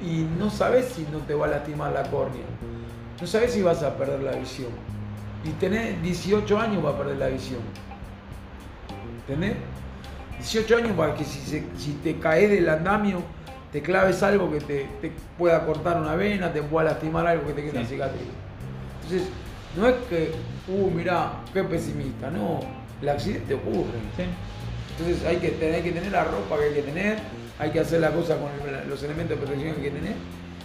Y 0.02 0.26
no 0.40 0.50
sabes 0.50 0.88
si 0.88 1.08
no 1.12 1.20
te 1.20 1.36
va 1.36 1.46
a 1.46 1.50
lastimar 1.50 1.92
la 1.92 2.04
córnea. 2.04 2.44
No 3.20 3.28
sabes 3.28 3.54
si 3.54 3.62
vas 3.62 3.84
a 3.84 3.96
perder 3.96 4.22
la 4.22 4.32
visión. 4.32 4.70
Y 5.44 5.50
tenés 5.52 6.02
18 6.02 6.60
años 6.60 6.84
para 6.84 6.98
perder 6.98 7.18
la 7.18 7.28
visión. 7.28 7.60
¿Entendés? 9.32 9.56
18 10.40 10.78
años 10.78 10.92
para 10.98 11.16
que 11.16 11.24
si, 11.24 11.40
se- 11.40 11.64
si 11.78 11.94
te 12.04 12.18
caes 12.20 12.50
del 12.50 12.68
andamio, 12.68 13.22
te 13.72 13.82
claves 13.82 14.22
algo 14.24 14.52
que 14.52 14.60
te, 14.60 14.88
te 15.02 15.12
pueda 15.38 15.66
cortar 15.66 16.02
una 16.02 16.16
vena, 16.16 16.52
te 16.52 16.62
pueda 16.62 16.92
lastimar 16.92 17.26
algo 17.28 17.48
que 17.48 17.54
te 17.54 17.62
quede 17.62 17.72
una 17.72 17.82
Sí. 17.88 17.94
cicatriz. 17.94 18.24
Entonces, 19.04 19.30
no 19.78 19.88
es 19.88 19.96
que, 20.10 20.32
uh, 20.68 20.90
mirá, 20.92 21.34
qué 21.54 21.64
pesimista, 21.64 22.30
no, 22.30 22.60
el 23.02 23.10
accidente 23.10 23.54
ocurre. 23.54 24.00
Sí. 24.18 24.24
Entonces 24.98 25.26
hay 25.26 25.38
que, 25.38 25.50
tener, 25.52 25.76
hay 25.76 25.82
que 25.84 25.92
tener 25.92 26.12
la 26.12 26.26
ropa 26.26 26.58
que 26.58 26.64
hay 26.66 26.74
que 26.74 26.82
tener, 26.82 27.18
hay 27.60 27.70
que 27.72 27.80
hacer 27.80 28.02
la 28.02 28.12
cosa 28.12 28.36
con 28.38 28.50
el- 28.68 28.90
los 28.90 29.02
elementos 29.04 29.40
de 29.40 29.46
protección 29.46 29.76
que 29.76 29.82
hay 29.82 29.90
que 29.92 29.98
tener. 29.98 30.14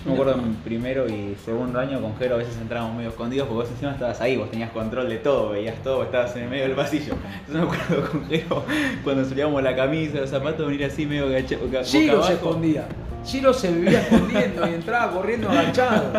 Me 0.06 0.12
acuerdo 0.12 0.34
en 0.34 0.54
primero 0.56 1.08
y 1.08 1.36
segundo 1.44 1.80
año 1.80 2.00
con 2.00 2.16
Jero 2.16 2.36
a 2.36 2.38
veces 2.38 2.56
entrábamos 2.58 2.96
medio 2.96 3.10
escondidos 3.10 3.48
porque 3.48 3.62
vos 3.64 3.70
encima 3.72 3.92
estabas 3.92 4.20
ahí, 4.20 4.36
vos 4.36 4.48
tenías 4.50 4.70
control 4.70 5.08
de 5.08 5.16
todo, 5.16 5.50
veías 5.50 5.82
todo, 5.82 6.04
estabas 6.04 6.36
en 6.36 6.44
el 6.44 6.48
medio 6.48 6.62
del 6.64 6.72
pasillo. 6.76 7.14
Entonces 7.46 7.54
me 7.54 7.60
acuerdo 7.60 8.10
con 8.10 8.28
Jero 8.28 8.64
cuando 9.02 9.24
subíamos 9.24 9.62
la 9.62 9.74
camisa, 9.74 10.18
los 10.20 10.30
zapatos, 10.30 10.66
venir 10.66 10.84
así 10.84 11.06
medio 11.06 11.28
gache, 11.28 11.56
boca, 11.56 11.82
Giro 11.82 12.22
se 12.22 12.32
abajo. 12.32 12.32
escondía. 12.32 12.86
Giro 13.24 13.52
se 13.52 13.72
vivía 13.72 14.00
escondiendo 14.02 14.68
y 14.68 14.74
entraba 14.74 15.12
corriendo 15.12 15.50
agachado. 15.50 16.12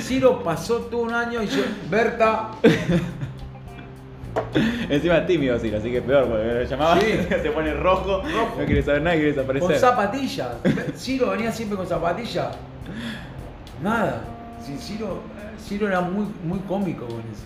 Ciro 0.00 0.42
pasó 0.42 0.76
todo 0.80 1.00
un 1.00 1.14
año 1.14 1.42
y 1.42 1.46
yo, 1.46 1.62
Berta, 1.90 2.50
Encima 4.88 5.26
tímido, 5.26 5.58
sí, 5.58 5.74
así 5.74 5.90
que 5.90 6.00
peor, 6.02 6.26
porque 6.26 6.44
lo 6.44 6.62
llamaba, 6.64 7.00
Sí. 7.00 7.06
se 7.28 7.50
pone 7.50 7.74
rojo, 7.74 8.22
Rojo. 8.22 8.54
no 8.58 8.64
quiere 8.66 8.82
saber 8.82 9.02
nada, 9.02 9.16
quiere 9.16 9.32
desaparecer. 9.32 9.68
con 9.70 9.78
zapatillas. 9.78 10.48
Ciro 10.96 11.30
venía 11.30 11.52
siempre 11.52 11.76
con 11.76 11.86
zapatillas. 11.86 12.56
Nada. 13.82 14.22
Sí, 14.64 14.76
Ciro, 14.78 15.20
Ciro 15.60 15.88
era 15.88 16.00
muy, 16.00 16.26
muy 16.44 16.58
cómico 16.60 17.06
con 17.06 17.18
eso. 17.20 17.44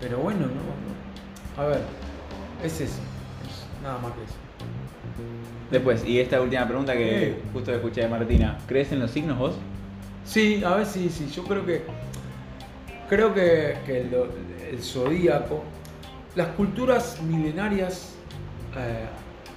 Pero 0.00 0.18
bueno, 0.18 0.40
no. 0.46 1.62
A 1.62 1.66
ver, 1.66 1.80
es 2.64 2.80
eso. 2.80 2.94
Es 3.44 3.82
nada 3.82 3.98
más 3.98 4.12
que 4.12 4.24
eso. 4.24 4.34
Después, 5.70 6.04
y 6.04 6.18
esta 6.18 6.40
última 6.40 6.66
pregunta 6.66 6.94
que 6.94 7.34
Sí. 7.36 7.42
justo 7.52 7.72
escuché 7.72 8.00
de 8.02 8.08
Martina, 8.08 8.58
¿crees 8.66 8.90
en 8.92 9.00
los 9.00 9.10
signos 9.10 9.38
vos? 9.38 9.52
Sí, 10.24 10.62
a 10.64 10.74
ver, 10.76 10.86
sí, 10.86 11.08
sí. 11.10 11.30
Yo 11.34 11.44
creo 11.44 11.64
que. 11.66 11.82
Creo 13.08 13.34
que, 13.34 13.76
que 13.86 14.04
lo- 14.10 14.28
el 14.70 14.80
zodíaco. 14.82 15.62
Las 16.36 16.48
culturas 16.48 17.20
milenarias 17.22 18.14
eh, 18.76 19.06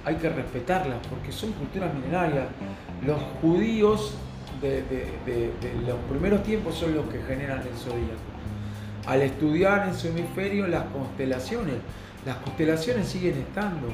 hay 0.04 0.16
que 0.16 0.28
respetarlas 0.28 0.98
porque 1.08 1.30
son 1.30 1.52
culturas 1.52 1.94
milenarias. 1.94 2.46
Los 3.06 3.20
judíos 3.40 4.14
de, 4.60 5.52
los 5.86 5.96
primeros 6.10 6.42
tiempos 6.42 6.74
son 6.74 6.94
los 6.94 7.06
que 7.06 7.22
generan 7.22 7.60
el 7.60 7.76
zodíaco. 7.76 8.34
Al 9.06 9.22
estudiar 9.22 9.86
en 9.86 9.94
su 9.94 10.08
hemisferio 10.08 10.66
las 10.66 10.84
constelaciones, 10.86 11.74
las 12.26 12.36
constelaciones 12.36 13.06
siguen 13.06 13.38
estando, 13.38 13.88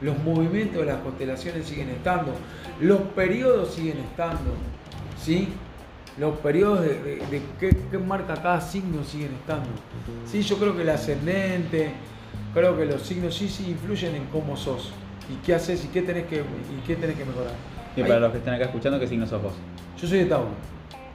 los 0.00 0.18
movimientos 0.24 0.80
de 0.80 0.86
las 0.86 1.00
constelaciones 1.02 1.66
siguen 1.66 1.90
estando, 1.90 2.32
los 2.80 3.00
periodos 3.14 3.74
siguen 3.74 3.98
estando, 3.98 4.54
¿sí? 5.22 5.48
Los 6.18 6.38
periodos 6.38 6.80
de, 6.82 7.42
qué, 7.60 7.76
qué 7.90 7.98
marca 7.98 8.34
cada 8.34 8.60
signo 8.60 9.04
siguen 9.04 9.34
estando. 9.34 9.68
Sí, 10.26 10.42
yo 10.42 10.56
creo 10.56 10.74
que 10.74 10.82
el 10.82 10.88
ascendente, 10.90 11.92
creo 12.54 12.76
que 12.76 12.86
los 12.86 13.02
signos 13.02 13.34
sí, 13.34 13.48
sí 13.48 13.70
influyen 13.70 14.14
en 14.14 14.24
cómo 14.26 14.56
sos 14.56 14.92
y 15.28 15.44
qué 15.44 15.54
haces 15.54 15.84
y 15.84 15.88
qué 15.88 16.02
tenés 16.02 16.26
que, 16.26 16.36
y 16.36 16.86
qué 16.86 16.96
tenés 16.96 17.16
que 17.16 17.24
mejorar. 17.24 17.52
Y 17.96 18.02
para 18.02 18.20
los 18.20 18.32
que 18.32 18.38
están 18.38 18.54
acá 18.54 18.66
escuchando, 18.66 18.98
¿qué 18.98 19.06
signo 19.06 19.26
sos 19.26 19.42
vos? 19.42 19.52
Yo 20.00 20.08
soy 20.08 20.18
de 20.20 20.26
Tauro. 20.26 20.48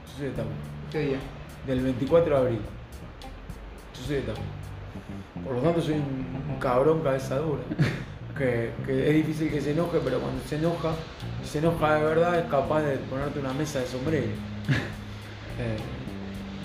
Yo 0.06 0.16
soy 0.16 0.26
de 0.26 0.32
Tauro. 0.32 0.50
¿Qué 0.92 1.00
día? 1.00 1.18
Del 1.66 1.80
24 1.80 2.34
de 2.34 2.40
abril. 2.40 2.60
Yo 3.94 4.06
soy 4.06 4.16
de 4.16 4.22
Tauro. 4.22 4.40
Por 5.44 5.54
lo 5.54 5.60
tanto 5.62 5.80
soy 5.80 5.94
un, 5.94 6.52
un 6.52 6.60
cabrón 6.60 7.00
cabeza 7.02 7.36
dura. 7.38 7.62
Que, 8.30 8.70
que 8.86 9.08
es 9.08 9.14
difícil 9.16 9.50
que 9.50 9.60
se 9.60 9.72
enoje, 9.72 9.98
pero 10.02 10.18
cuando 10.20 10.40
se 10.48 10.56
enoja, 10.56 10.92
y 11.44 11.46
se 11.46 11.58
enoja 11.58 11.96
de 11.96 12.04
verdad, 12.04 12.38
es 12.38 12.44
capaz 12.46 12.80
de 12.82 12.96
ponerte 12.96 13.38
una 13.38 13.52
mesa 13.52 13.80
de 13.80 13.86
sombrero. 13.86 14.26
Eh, 15.58 15.76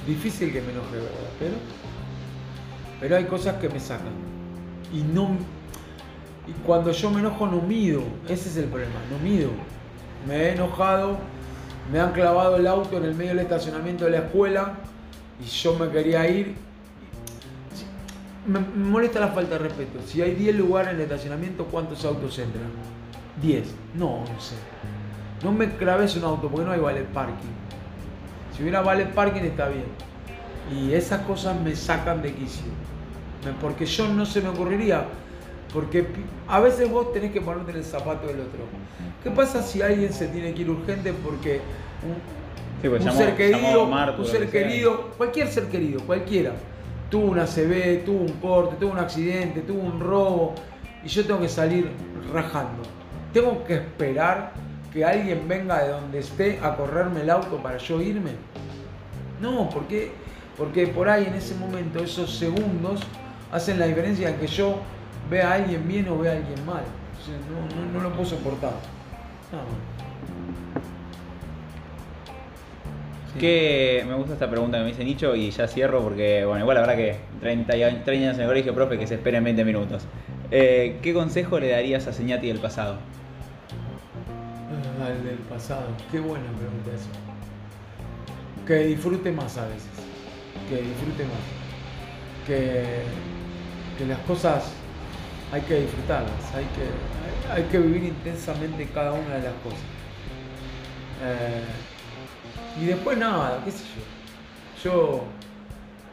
difícil 0.08 0.54
que 0.54 0.62
me 0.62 0.72
enoje 0.72 0.96
de 0.96 1.02
verdad, 1.02 1.30
pero, 1.38 1.56
pero 3.02 3.16
hay 3.18 3.26
cosas 3.26 3.56
que 3.56 3.68
me 3.68 3.78
sacan. 3.78 4.14
Y 4.94 5.02
no 5.02 5.38
y 6.48 6.52
cuando 6.66 6.92
yo 6.92 7.10
me 7.10 7.20
enojo 7.20 7.48
no 7.48 7.60
mido, 7.62 8.04
ese 8.28 8.50
es 8.50 8.58
el 8.58 8.66
problema, 8.66 8.94
no 9.10 9.18
mido. 9.18 9.50
Me 10.28 10.36
he 10.36 10.52
enojado, 10.54 11.18
me 11.92 12.00
han 12.00 12.12
clavado 12.12 12.58
el 12.58 12.68
auto 12.68 12.98
en 12.98 13.06
el 13.06 13.16
medio 13.16 13.32
del 13.32 13.40
estacionamiento 13.40 14.06
de 14.06 14.12
la 14.12 14.18
escuela 14.20 14.74
y 15.44 15.46
yo 15.46 15.76
me 15.78 15.90
quería 15.90 16.28
ir. 16.30 16.56
Me, 18.46 18.60
molesta 18.60 19.20
la 19.20 19.30
falta 19.30 19.54
de 19.54 19.60
respeto. 19.60 20.00
Si 20.06 20.22
hay 20.22 20.36
10 20.36 20.56
lugares 20.56 20.92
en 20.92 20.98
el 20.98 21.02
estacionamiento, 21.02 21.66
¿cuántos 21.66 22.06
autos 22.06 22.38
entran? 22.38 22.70
10. 23.42 23.68
No, 23.96 24.20
no 24.20 24.40
sé. 24.40 24.56
No 25.44 25.52
me 25.52 25.76
claves 25.76 26.16
un 26.16 26.26
auto 26.26 26.48
porque 26.48 26.66
no 26.66 26.72
hay 26.72 26.80
valet 26.80 27.08
parking. 27.08 27.54
Si 28.56 28.62
hubiera 28.62 28.82
valet 28.82 29.12
parking 29.14 29.42
está 29.42 29.68
bien. 29.68 29.86
Y 30.72 30.94
esas 30.94 31.22
cosas 31.22 31.60
me 31.60 31.76
sacan 31.76 32.22
de 32.22 32.34
quicio. 32.34 32.66
Porque 33.62 33.86
yo 33.86 34.08
no 34.08 34.26
se 34.26 34.42
me 34.42 34.50
ocurriría. 34.50 35.06
Porque 35.74 36.06
a 36.48 36.60
veces 36.60 36.90
vos 36.90 37.12
tenés 37.12 37.32
que 37.32 37.42
ponerte 37.42 37.72
en 37.72 37.78
el 37.78 37.84
zapato 37.84 38.28
del 38.28 38.40
otro. 38.40 38.60
¿Qué 39.24 39.30
pasa 39.32 39.62
si 39.62 39.82
alguien 39.82 40.14
se 40.14 40.28
tiene 40.28 40.54
que 40.54 40.62
ir 40.62 40.70
urgente 40.70 41.12
porque 41.14 41.60
un, 42.04 42.16
Sí, 42.82 42.90
pues 42.90 43.02
un 43.02 43.08
llamó- 43.08 43.18
ser 43.18 43.36
querido, 43.36 43.84
un 43.86 44.26
ser 44.26 44.46
que 44.50 44.52
querido, 44.64 45.12
cualquier 45.18 45.48
ser 45.48 45.66
querido, 45.66 46.02
cualquiera, 46.02 46.52
tuvo 47.10 47.26
una 47.32 47.46
CB, 47.48 48.04
tuvo 48.06 48.20
un 48.22 48.34
corte, 48.34 48.76
tuvo 48.80 48.92
un 48.92 49.00
accidente, 49.00 49.62
tuvo 49.62 49.82
un 49.82 50.00
robo 50.00 50.54
y 51.04 51.08
yo 51.08 51.26
tengo 51.26 51.42
que 51.42 51.50
salir 51.50 51.90
rajando. 52.32 52.84
Tengo 53.34 53.64
que 53.66 53.76
esperar 53.76 54.54
que 54.94 55.04
alguien 55.04 55.46
venga 55.48 55.84
de 55.84 55.90
donde 55.90 56.20
esté 56.20 56.60
a 56.62 56.76
correrme 56.76 57.22
el 57.22 57.30
auto 57.30 57.58
para 57.58 57.78
yo 57.80 58.02
irme. 58.02 58.32
No, 59.42 59.70
porque 59.70 60.12
porque 60.58 60.88
por 60.88 61.10
ahí 61.10 61.26
en 61.26 61.34
ese 61.34 61.54
momento 61.56 62.00
esos 62.02 62.38
segundos 62.38 63.02
hacen 63.56 63.80
la 63.80 63.86
diferencia 63.88 64.30
en 64.30 64.36
que 64.36 64.48
yo 64.48 64.80
vea 65.30 65.52
a 65.52 65.54
alguien 65.56 65.88
bien 65.88 66.08
o 66.10 66.18
vea 66.20 66.34
a 66.34 66.36
alguien 66.36 66.66
mal. 66.66 66.84
O 67.20 67.26
sea, 67.26 67.36
no, 67.50 67.84
no- 67.86 67.92
no 67.94 68.00
lo 68.02 68.10
puedo 68.14 68.26
soportar. 68.30 68.74
Nada 69.52 69.64
más. 69.64 69.74
Sí. 73.34 73.40
Que 73.40 74.04
me 74.08 74.14
gusta 74.16 74.34
esta 74.34 74.50
pregunta 74.50 74.78
que 74.78 74.84
me 74.84 74.90
dice 74.92 75.04
Nicho 75.04 75.36
y 75.36 75.52
ya 75.52 75.68
cierro 75.68 76.02
porque, 76.02 76.46
bueno, 76.46 76.62
igual 76.62 76.76
la 76.76 76.82
verdad 76.82 76.96
que 76.96 77.18
30, 77.42 77.76
y- 77.76 77.82
30 78.04 78.12
años 78.12 78.36
en 78.36 78.42
el 78.42 78.48
colegio, 78.48 78.74
profe, 78.74 78.98
que 78.98 79.08
se 79.08 79.16
esperen 79.16 79.44
20 79.44 79.66
minutos. 79.66 80.04
Eh, 80.52 81.00
¿Qué 81.02 81.14
consejo 81.14 81.60
le 81.60 81.70
darías 81.70 82.08
a 82.08 82.14
Señati 82.14 82.48
del 82.48 82.60
pasado? 82.60 82.98
Ah, 85.04 85.10
el 85.10 85.24
del 85.26 85.38
pasado. 85.40 85.88
Qué 86.12 86.20
buena 86.20 86.46
pregunta 86.58 86.92
eso. 86.96 87.10
Que 88.66 88.86
disfrute 88.88 89.32
más 89.32 89.58
a 89.58 89.68
veces. 89.68 89.90
Que 90.70 90.78
disfrute 90.82 91.24
más. 91.24 92.48
Que, 92.48 92.84
que 93.98 94.06
las 94.06 94.20
cosas 94.20 94.72
hay 95.52 95.62
que 95.62 95.82
disfrutarlas. 95.82 96.54
Hay 96.54 96.66
que, 96.66 97.52
hay, 97.52 97.64
que 97.70 97.80
vivir 97.80 98.04
intensamente 98.04 98.88
cada 98.94 99.14
una 99.14 99.36
de 99.36 99.44
las 99.44 99.54
cosas. 99.64 99.80
Eh, 101.24 101.64
y 102.82 102.86
después 102.86 103.18
nada, 103.18 103.62
qué 103.64 103.72
sé 103.72 103.84
yo. 103.84 104.84
Yo 104.84 105.24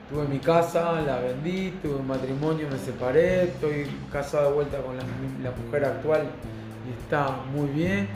tuve 0.09 0.29
mi 0.29 0.38
casa, 0.38 1.01
la 1.03 1.18
vendí, 1.18 1.71
tuve 1.83 1.97
un 1.97 2.07
matrimonio, 2.07 2.68
me 2.71 2.79
separé, 2.79 3.45
estoy 3.45 3.87
casado 4.12 4.51
de 4.51 4.55
vuelta 4.55 4.79
con 4.79 4.97
la, 4.97 5.03
mujer 5.51 5.85
actual 5.85 6.23
y 6.88 7.03
está 7.03 7.31
muy 7.53 7.68
bien. 7.68 8.09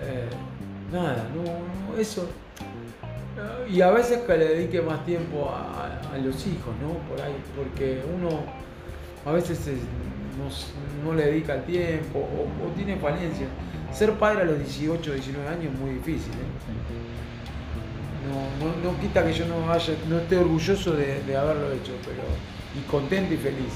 Eh, 0.00 0.28
nada, 0.92 1.26
no, 1.34 1.98
eso. 1.98 2.28
Y 3.70 3.80
a 3.80 3.90
veces 3.90 4.20
que 4.20 4.36
le 4.36 4.48
dedique 4.48 4.80
más 4.80 5.04
tiempo 5.04 5.50
a, 5.50 6.16
los 6.18 6.46
hijos, 6.46 6.74
¿no? 6.80 6.94
Por 7.08 7.20
ahí, 7.20 7.36
porque 7.54 8.00
uno 8.14 8.40
a 9.26 9.32
veces 9.32 9.66
es- 9.66 9.80
no, 10.38 11.10
no 11.10 11.14
le 11.14 11.26
dedica 11.26 11.54
el 11.54 11.64
tiempo 11.64 12.20
o, 12.20 12.68
tiene 12.74 12.96
falencias. 12.96 13.48
Ser 13.92 14.12
padre 14.12 14.42
a 14.42 14.44
los 14.44 14.58
18, 14.58 15.12
19 15.12 15.48
años 15.48 15.74
es 15.74 15.78
muy 15.78 15.90
difícil, 15.90 16.32
¿eh? 16.32 17.16
No, 18.26 18.90
no, 18.90 18.98
quita 19.00 19.24
que 19.24 19.32
yo 19.32 19.46
no 19.46 19.70
haya, 19.70 19.94
no 20.08 20.18
esté 20.18 20.36
orgulloso 20.38 20.92
de, 20.92 21.36
haberlo 21.36 21.72
hecho, 21.72 21.92
pero 22.04 22.22
y 22.76 22.80
contento 22.90 23.34
y 23.34 23.36
feliz. 23.36 23.72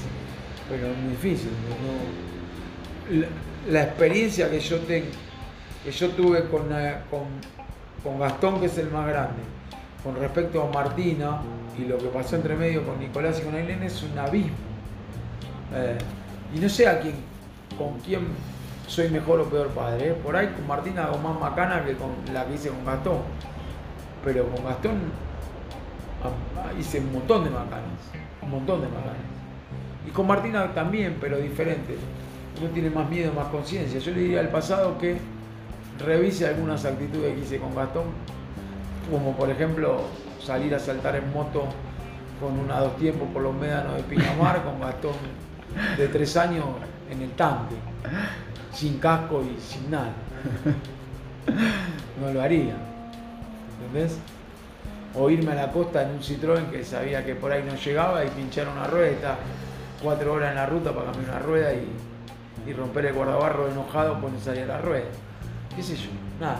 Pero 0.69 0.87
es 0.87 0.97
muy 0.97 1.11
difícil. 1.11 1.49
La, 3.69 3.83
experiencia 3.83 4.49
que 4.49 4.59
yo 4.59 4.79
tengo, 4.79 5.07
que 5.83 5.91
yo 5.91 6.09
tuve 6.09 6.45
con, 6.45 6.67
con, 7.09 7.27
con 8.03 8.19
Gastón, 8.19 8.59
que 8.59 8.65
es 8.65 8.77
el 8.77 8.89
más 8.89 9.07
grande, 9.07 9.41
con 10.03 10.15
respecto 10.15 10.63
a 10.63 10.71
Martina 10.71 11.41
y 11.77 11.85
lo 11.85 11.97
que 11.97 12.07
pasó 12.07 12.35
entre 12.35 12.55
medio 12.55 12.85
con 12.85 12.99
Nicolás 12.99 13.39
y 13.39 13.43
con 13.43 13.55
Ailén 13.55 13.83
es 13.83 14.01
un 14.03 14.17
abismo. 14.17 14.55
Eh, 15.73 15.97
y 16.53 16.59
no 16.59 16.67
sé 16.67 16.87
a 16.87 16.99
quién, 16.99 17.15
con 17.77 17.99
quién 17.99 18.27
soy 18.87 19.09
mejor 19.09 19.39
o 19.39 19.45
peor 19.45 19.69
padre. 19.69 20.09
¿eh? 20.09 20.13
Por 20.13 20.35
ahí 20.35 20.47
con 20.47 20.67
Martina 20.67 21.05
hago 21.05 21.17
más 21.17 21.39
macana 21.39 21.85
que 21.85 21.95
con 21.95 22.09
la 22.33 22.45
que 22.45 22.55
hice 22.55 22.69
con 22.69 22.83
Gastón. 22.85 23.19
Pero 24.25 24.47
con 24.49 24.65
Gastón 24.65 24.99
hice 26.79 26.99
un 26.99 27.13
montón 27.13 27.43
de 27.43 27.49
macanas. 27.49 28.11
Un 28.41 28.51
montón 28.51 28.81
de 28.81 28.87
macanas. 28.87 29.15
Y 30.05 30.11
con 30.11 30.27
Martina 30.27 30.73
también, 30.73 31.17
pero 31.21 31.37
diferente. 31.37 31.95
Uno 32.59 32.69
tiene 32.71 32.89
más 32.89 33.09
miedo, 33.09 33.31
más 33.33 33.47
conciencia. 33.47 33.99
Yo 33.99 34.11
le 34.11 34.21
diría 34.21 34.39
al 34.41 34.49
pasado 34.49 34.97
que 34.97 35.17
revise 35.99 36.47
algunas 36.47 36.85
actitudes 36.85 37.35
que 37.35 37.41
hice 37.41 37.59
con 37.59 37.75
Gastón. 37.75 38.05
Como 39.09 39.35
por 39.35 39.49
ejemplo 39.49 40.01
salir 40.43 40.73
a 40.73 40.79
saltar 40.79 41.15
en 41.15 41.31
moto 41.33 41.65
con 42.39 42.59
una 42.59 42.79
dos 42.79 42.97
tiempos 42.97 43.27
por 43.33 43.41
los 43.43 43.53
médanos 43.53 43.97
de 43.97 44.03
Pinamar 44.03 44.63
con 44.63 44.79
Gastón 44.79 45.15
de 45.97 46.07
tres 46.07 46.35
años 46.37 46.65
en 47.09 47.21
el 47.21 47.31
tanque, 47.31 47.75
sin 48.73 48.99
casco 48.99 49.43
y 49.43 49.59
sin 49.61 49.91
nada. 49.91 50.13
No 52.19 52.31
lo 52.31 52.41
haría, 52.41 52.75
¿entendés? 53.79 54.17
O 55.15 55.29
irme 55.29 55.51
a 55.53 55.55
la 55.55 55.71
costa 55.71 56.03
en 56.03 56.11
un 56.11 56.19
Citroën 56.19 56.69
que 56.69 56.83
sabía 56.83 57.25
que 57.25 57.35
por 57.35 57.51
ahí 57.51 57.63
no 57.63 57.75
llegaba 57.75 58.23
y 58.23 58.29
pinchar 58.29 58.67
una 58.67 58.85
rueda 58.85 59.37
cuatro 60.01 60.33
horas 60.33 60.49
en 60.51 60.55
la 60.55 60.65
ruta 60.65 60.91
para 60.91 61.11
cambiar 61.11 61.29
una 61.29 61.39
rueda 61.39 61.73
y, 61.73 62.73
romper 62.73 63.07
el 63.07 63.13
guardabarro 63.13 63.69
enojado 63.69 64.19
cuando 64.21 64.39
salía 64.39 64.65
la 64.65 64.77
rueda. 64.77 65.09
¿Qué 65.75 65.83
sé 65.83 65.95
yo? 65.95 66.09
Nada. 66.39 66.59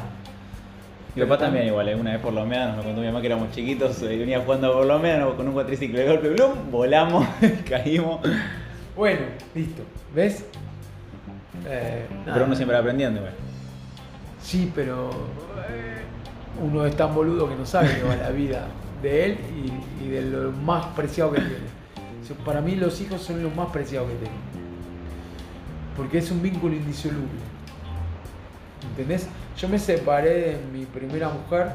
Mi 1.16 1.24
papá 1.24 1.38
también 1.38 1.68
igual, 1.68 1.90
¿eh? 1.90 1.96
una 1.96 2.12
vez 2.12 2.22
por 2.22 2.32
los 2.32 2.48
médanos 2.48 2.78
nos 2.78 2.86
contó 2.86 3.02
mi 3.02 3.08
mamá 3.08 3.20
que 3.20 3.28
éramos 3.28 3.52
chiquitos, 3.52 4.02
eh, 4.04 4.18
venía 4.18 4.40
jugando 4.40 4.72
por 4.72 4.86
los 4.86 5.02
médanos 5.02 5.34
con 5.34 5.46
un 5.46 5.54
cuatriciclo 5.54 6.00
de 6.00 6.08
golpe, 6.08 6.30
¡blum! 6.30 6.72
volamos, 6.72 7.28
caímos. 7.70 8.22
Bueno, 8.96 9.22
listo. 9.54 9.84
¿Ves? 10.16 10.46
Eh, 11.68 12.08
nada. 12.10 12.34
Pero 12.34 12.46
uno 12.46 12.56
siempre 12.56 12.76
va 12.76 12.80
aprendiendo 12.80 13.20
igual. 13.20 13.34
Sí, 14.42 14.72
pero 14.74 15.10
eh, 15.70 16.02
uno 16.64 16.86
es 16.86 16.96
tan 16.96 17.14
boludo 17.14 17.50
que 17.50 17.56
no 17.56 17.66
sabe 17.66 17.94
que 17.94 18.04
va 18.04 18.16
la 18.16 18.30
vida 18.30 18.68
de 19.02 19.26
él 19.26 19.38
y, 20.02 20.06
y 20.06 20.08
de 20.10 20.22
lo 20.22 20.52
más 20.54 20.86
preciado 20.88 21.34
que 21.34 21.42
tiene. 21.42 21.82
Para 22.46 22.62
mí 22.62 22.76
los 22.76 23.02
hijos 23.02 23.22
son 23.22 23.44
lo 23.44 23.50
más 23.50 23.70
preciado 23.72 24.08
que 24.08 24.14
tengo. 24.14 24.38
Porque 25.98 26.20
es 26.20 26.32
un 26.32 26.42
vínculo 26.42 26.74
indisoluble. 26.74 27.51
¿Entendés? 28.90 29.28
Yo 29.58 29.68
me 29.70 29.78
separé 29.80 30.30
de 30.30 30.60
mi 30.74 30.86
primera 30.86 31.30
mujer. 31.30 31.72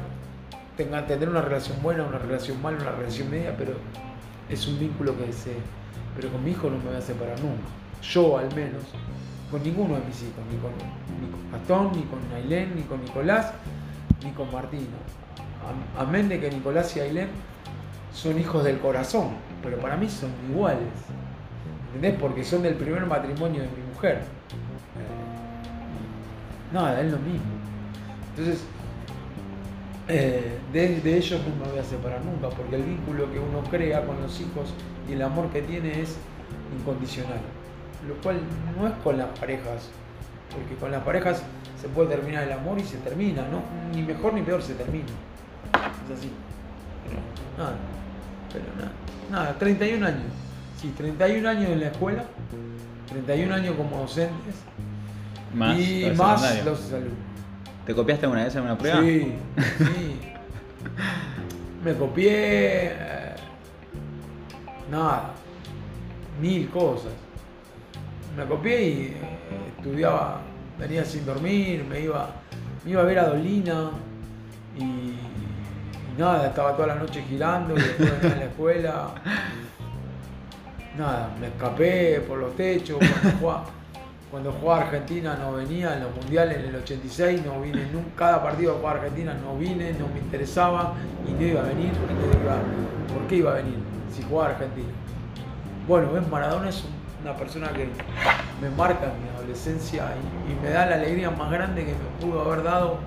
Tenga, 0.75 1.07
tener 1.07 1.27
una 1.29 1.41
relación 1.41 1.81
buena, 1.81 2.03
una 2.03 2.19
relación 2.19 2.61
mala, 2.61 2.77
una 2.81 2.91
relación 2.91 3.31
media, 3.31 3.55
pero 3.57 3.73
es 4.49 4.67
un 4.67 4.77
vínculo 4.79 5.17
que 5.17 5.31
se... 5.33 5.53
Pero 6.15 6.29
con 6.29 6.43
mi 6.43 6.51
hijo 6.51 6.69
no 6.69 6.77
me 6.77 6.85
voy 6.85 6.95
a 6.95 7.01
separar 7.01 7.39
nunca. 7.39 7.63
Yo 8.01 8.37
al 8.37 8.53
menos. 8.55 8.83
Con 9.49 9.63
ninguno 9.63 9.95
de 9.95 10.01
mis 10.01 10.21
hijos. 10.21 10.43
Ni 10.51 10.57
con, 10.57 10.71
ni 11.21 11.51
Gastón, 11.51 11.91
ni 11.93 12.03
con 12.03 12.19
Ailén, 12.35 12.75
ni 12.75 12.83
con 12.83 13.03
Nicolás, 13.03 13.53
ni 14.23 14.31
con 14.31 14.51
Martina. 14.51 14.83
Am- 15.97 16.07
Amén 16.07 16.29
de 16.29 16.39
que 16.39 16.49
Nicolás 16.51 16.95
y 16.97 16.99
Ailén 16.99 17.29
son 18.13 18.37
hijos 18.39 18.63
del 18.63 18.79
corazón. 18.79 19.29
Pero 19.63 19.77
para 19.77 19.95
mí 19.97 20.09
son 20.09 20.31
iguales. 20.49 20.87
¿Entendés? 21.87 22.19
Porque 22.19 22.43
son 22.43 22.61
del 22.61 22.75
primer 22.75 23.05
matrimonio 23.05 23.61
de 23.61 23.67
mi 23.67 23.93
mujer. 23.93 24.21
Nada, 26.71 27.01
es 27.01 27.11
lo 27.11 27.19
mismo. 27.19 27.45
Entonces, 28.29 28.63
eh, 30.09 30.57
de, 30.71 31.01
de 31.01 31.17
ellos 31.17 31.41
no 31.47 31.65
me 31.65 31.71
voy 31.71 31.79
a 31.79 31.83
separar 31.83 32.23
nunca, 32.23 32.49
porque 32.49 32.75
el 32.75 32.83
vínculo 32.83 33.31
que 33.31 33.39
uno 33.39 33.63
crea 33.69 34.05
con 34.05 34.21
los 34.21 34.39
hijos 34.39 34.73
y 35.07 35.13
el 35.13 35.21
amor 35.21 35.49
que 35.49 35.61
tiene 35.61 36.01
es 36.01 36.17
incondicional. 36.77 37.39
Lo 38.07 38.15
cual 38.15 38.39
no 38.77 38.87
es 38.87 38.93
con 39.03 39.17
las 39.17 39.27
parejas, 39.39 39.89
porque 40.53 40.75
con 40.75 40.91
las 40.91 41.03
parejas 41.03 41.41
se 41.81 41.87
puede 41.89 42.09
terminar 42.09 42.43
el 42.43 42.51
amor 42.51 42.79
y 42.79 42.83
se 42.83 42.97
termina, 42.97 43.43
¿no? 43.49 43.61
Ni 43.93 44.03
mejor 44.03 44.33
ni 44.33 44.41
peor 44.41 44.61
se 44.61 44.73
termina. 44.75 45.05
Es 46.05 46.17
así. 46.17 46.31
Pero 47.05 47.19
nada, 47.57 47.77
pero 48.51 48.65
nada. 48.77 48.91
Nada, 49.29 49.59
31 49.59 50.05
años. 50.05 50.31
Sí, 50.81 50.93
31 50.95 51.49
años 51.49 51.69
en 51.71 51.79
la 51.79 51.87
escuela, 51.87 52.23
31 53.09 53.53
años 53.53 53.75
como 53.75 53.97
docentes 53.99 54.55
Más 55.53 55.77
y 55.79 56.05
los 56.09 56.17
más 56.17 56.41
secundarios. 56.41 56.65
los 56.81 56.93
alumnos. 56.93 57.17
¿Te 57.85 57.95
copiaste 57.95 58.25
alguna 58.25 58.43
vez 58.43 58.55
en 58.55 58.61
una 58.63 58.77
prueba? 58.77 59.01
Sí, 59.01 59.33
sí. 59.77 60.19
Me 61.83 61.93
copié. 61.93 62.31
eh, 62.91 63.35
nada. 64.91 65.31
Mil 66.41 66.69
cosas. 66.69 67.11
Me 68.35 68.45
copié 68.45 68.81
y 68.83 68.91
eh, 69.07 69.15
estudiaba, 69.77 70.41
venía 70.77 71.03
sin 71.05 71.25
dormir, 71.25 71.83
me 71.89 72.01
iba, 72.01 72.29
me 72.85 72.91
iba 72.91 73.01
a 73.01 73.05
ver 73.05 73.19
a 73.19 73.29
Dolina 73.29 73.89
y, 74.77 74.83
y 74.83 75.17
nada, 76.17 76.47
estaba 76.47 76.75
toda 76.75 76.89
la 76.89 76.95
noche 76.95 77.23
girando 77.27 77.73
y 77.75 77.81
después 77.81 78.21
venía 78.21 78.35
a 78.35 78.39
la 78.39 78.45
escuela. 78.45 79.07
Nada, 80.97 81.29
me 81.39 81.47
escapé 81.47 82.21
por 82.27 82.39
los 82.39 82.55
techos. 82.55 82.97
Cuando 82.97 83.37
jugaba, 83.39 83.65
cuando 84.31 84.51
jugaba 84.51 84.81
Argentina 84.83 85.37
no 85.39 85.53
venía, 85.53 85.95
en 85.95 86.03
los 86.03 86.15
mundiales 86.15 86.57
en 86.57 86.65
el 86.65 86.75
86 86.75 87.41
no 87.45 87.61
vine 87.61 87.85
nunca, 87.93 88.09
cada 88.17 88.43
partido 88.43 88.73
que 88.73 88.79
jugaba 88.79 88.97
Argentina 88.99 89.33
no 89.41 89.57
vine, 89.57 89.93
no 89.93 90.07
me 90.13 90.19
interesaba 90.19 90.93
y 91.27 91.31
no 91.31 91.41
iba 91.41 91.61
a 91.61 91.63
venir. 91.63 91.91
no 91.93 92.43
iba- 92.43 92.57
¿Por 93.13 93.27
qué 93.27 93.35
iba 93.37 93.51
a 93.51 93.55
venir 93.55 93.75
si 94.13 94.23
jugaba 94.23 94.51
Argentina? 94.51 94.89
Bueno, 95.87 96.11
ves, 96.11 96.27
Maradona 96.27 96.69
es 96.69 96.83
un- 96.83 96.97
una 97.23 97.35
persona 97.37 97.69
que 97.69 97.87
me 98.61 98.69
marca 98.75 99.05
en 99.05 99.23
mi 99.23 99.29
adolescencia 99.37 100.05
y, 100.47 100.51
y 100.51 100.55
me 100.61 100.69
da 100.69 100.85
la 100.85 100.95
alegría 100.95 101.31
más 101.31 101.49
grande 101.49 101.85
que 101.85 101.93
me 101.93 102.25
pudo 102.25 102.41
haber 102.41 102.63
dado 102.63 102.97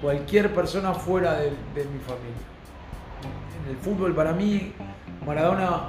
cualquier 0.00 0.54
persona 0.54 0.94
fuera 0.94 1.34
de, 1.34 1.46
de 1.50 1.84
mi 1.84 1.98
familia. 1.98 2.46
En 3.64 3.70
el 3.70 3.76
fútbol 3.76 4.14
para 4.14 4.32
mí, 4.32 4.72
Maradona, 5.26 5.88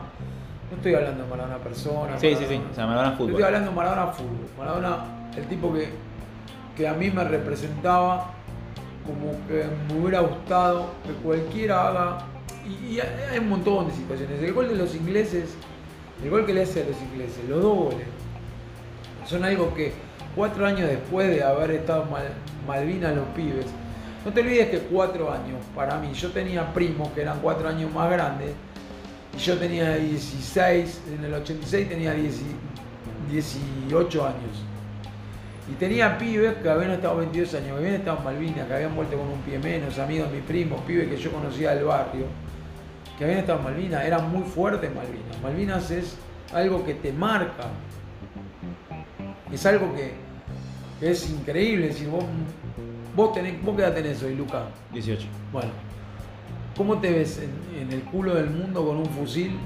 no 0.71 0.77
estoy 0.77 0.95
hablando 0.95 1.23
de 1.23 1.29
Maradona 1.29 1.57
persona. 1.57 2.17
Sí, 2.17 2.36
sí, 2.36 2.45
sí. 2.47 2.62
O 2.71 2.73
sea, 2.73 2.88
Maradona 2.88 3.12
fútbol. 3.12 3.31
Estoy 3.31 3.43
hablando 3.43 3.69
de 3.69 3.75
Maradona 3.75 4.07
fútbol. 4.07 4.47
Maradona, 4.57 4.97
el 5.36 5.45
tipo 5.47 5.73
que, 5.73 5.89
que 6.77 6.88
a 6.88 6.93
mí 6.93 7.12
me 7.12 7.23
representaba 7.25 8.31
como 9.05 9.31
que 9.47 9.65
me 9.88 9.99
hubiera 9.99 10.21
gustado 10.21 10.88
que 11.05 11.12
cualquiera 11.23 11.89
haga. 11.89 12.17
Y, 12.65 12.95
y 12.95 12.99
hay 12.99 13.39
un 13.39 13.49
montón 13.49 13.88
de 13.88 13.93
situaciones. 13.93 14.41
El 14.41 14.53
gol 14.53 14.69
de 14.69 14.75
los 14.75 14.95
ingleses, 14.95 15.55
el 16.23 16.29
gol 16.29 16.45
que 16.45 16.53
le 16.53 16.63
hace 16.63 16.84
a 16.84 16.86
los 16.86 17.01
ingleses, 17.01 17.49
los 17.49 17.62
dos 17.62 17.77
goles, 17.77 18.07
son 19.25 19.43
algo 19.43 19.73
que 19.73 19.91
cuatro 20.36 20.65
años 20.65 20.88
después 20.88 21.29
de 21.29 21.43
haber 21.43 21.71
estado 21.71 22.05
mal, 22.05 22.23
Malvinas 22.65 23.15
los 23.15 23.27
pibes, 23.29 23.65
no 24.23 24.31
te 24.31 24.41
olvides 24.41 24.69
que 24.69 24.79
cuatro 24.79 25.31
años, 25.31 25.60
para 25.75 25.97
mí, 25.97 26.13
yo 26.13 26.29
tenía 26.29 26.73
primos 26.73 27.10
que 27.10 27.21
eran 27.21 27.39
cuatro 27.39 27.67
años 27.67 27.91
más 27.91 28.10
grandes, 28.12 28.51
yo 29.37 29.57
tenía 29.57 29.95
16, 29.95 31.01
en 31.17 31.25
el 31.25 31.33
86 31.33 31.89
tenía 31.89 32.13
10 32.13 32.41
18 33.31 34.25
años. 34.25 34.63
Y 35.71 35.73
tenía 35.75 36.17
pibes 36.17 36.55
que 36.55 36.69
habían 36.69 36.91
estado 36.91 37.17
22 37.17 37.53
años, 37.53 37.67
que 37.67 37.77
habían 37.77 37.93
estado 37.93 38.17
en 38.17 38.23
Malvinas, 38.23 38.67
que 38.67 38.73
habían 38.73 38.95
vuelto 38.95 39.17
con 39.17 39.27
un 39.27 39.39
pie 39.41 39.57
menos, 39.59 39.97
amigos 39.99 40.29
de 40.29 40.37
mis 40.37 40.45
primos, 40.45 40.81
pibes 40.81 41.07
que 41.07 41.17
yo 41.17 41.31
conocía 41.31 41.75
del 41.75 41.85
barrio, 41.85 42.25
que 43.17 43.23
habían 43.23 43.39
estado 43.39 43.59
en 43.59 43.65
Malvinas, 43.65 44.03
eran 44.03 44.29
muy 44.29 44.43
fuertes 44.43 44.89
en 44.89 44.95
Malvinas. 44.95 45.41
Malvinas 45.41 45.91
es 45.91 46.17
algo 46.53 46.83
que 46.83 46.95
te 46.95 47.13
marca, 47.13 47.67
es 49.51 49.65
algo 49.65 49.93
que, 49.93 50.13
que 50.99 51.11
es 51.11 51.29
increíble, 51.29 51.87
es 51.87 51.93
decir, 51.93 52.09
vos, 52.09 52.25
vos, 53.15 53.33
tenés, 53.33 53.63
vos 53.63 53.75
qué 53.75 53.83
edad 53.83 53.93
tenés 53.93 54.21
hoy, 54.23 54.35
Luca. 54.35 54.65
18. 54.91 55.25
Bueno, 55.53 55.69
¿cómo 56.77 56.97
te 56.99 57.12
ves 57.12 57.39
en, 57.39 57.81
en 57.81 57.91
el 57.93 58.01
culo 58.03 58.36
del 58.36 58.49
mundo 58.49 58.86
con 58.86 58.97
un 58.97 59.05
fusil 59.07 59.57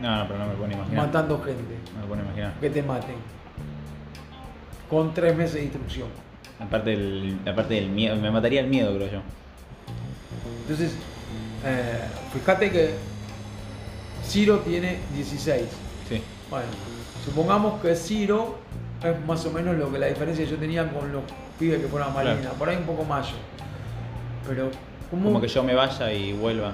No, 0.00 0.16
no, 0.16 0.26
pero 0.26 0.38
no 0.38 0.46
me 0.46 0.54
puedo 0.54 0.72
imaginar. 0.72 1.06
matando 1.06 1.38
gente? 1.42 1.74
No 1.94 2.00
me 2.02 2.06
puedo 2.06 2.22
imaginar. 2.22 2.54
Que 2.60 2.70
te 2.70 2.82
maten. 2.82 3.16
Con 4.88 5.14
tres 5.14 5.36
meses 5.36 5.54
de 5.54 5.62
instrucción. 5.64 6.08
Aparte 6.58 6.90
del, 6.90 7.38
aparte 7.46 7.74
del 7.74 7.88
miedo, 7.90 8.16
me 8.16 8.30
mataría 8.30 8.60
el 8.60 8.66
miedo, 8.66 8.94
creo 8.96 9.10
yo. 9.10 9.20
Entonces, 10.62 10.94
Eh, 11.62 12.00
fíjate 12.32 12.70
que 12.70 12.94
Ciro 14.24 14.60
tiene 14.60 14.98
16. 15.14 15.62
Sí. 16.08 16.22
Bueno, 16.48 16.66
supongamos 17.24 17.80
que 17.82 17.94
Ciro 17.94 18.58
es 19.04 19.26
más 19.26 19.44
o 19.44 19.50
menos 19.52 19.76
lo 19.76 19.92
que 19.92 19.98
la 19.98 20.06
diferencia 20.06 20.44
que 20.44 20.50
yo 20.50 20.56
tenía 20.56 20.90
con 20.90 21.12
los 21.12 21.22
pibes 21.58 21.80
que 21.80 21.86
fueron 21.86 22.08
a 22.10 22.12
Claro. 22.22 22.38
por 22.58 22.68
ahí 22.68 22.76
un 22.76 22.84
poco 22.84 23.04
más 23.04 23.28
yo. 23.28 23.36
Pero, 24.48 24.70
¿cómo? 25.10 25.24
Como 25.24 25.40
que 25.40 25.48
yo 25.48 25.62
me 25.62 25.74
vaya 25.74 26.12
y 26.12 26.32
vuelva. 26.32 26.72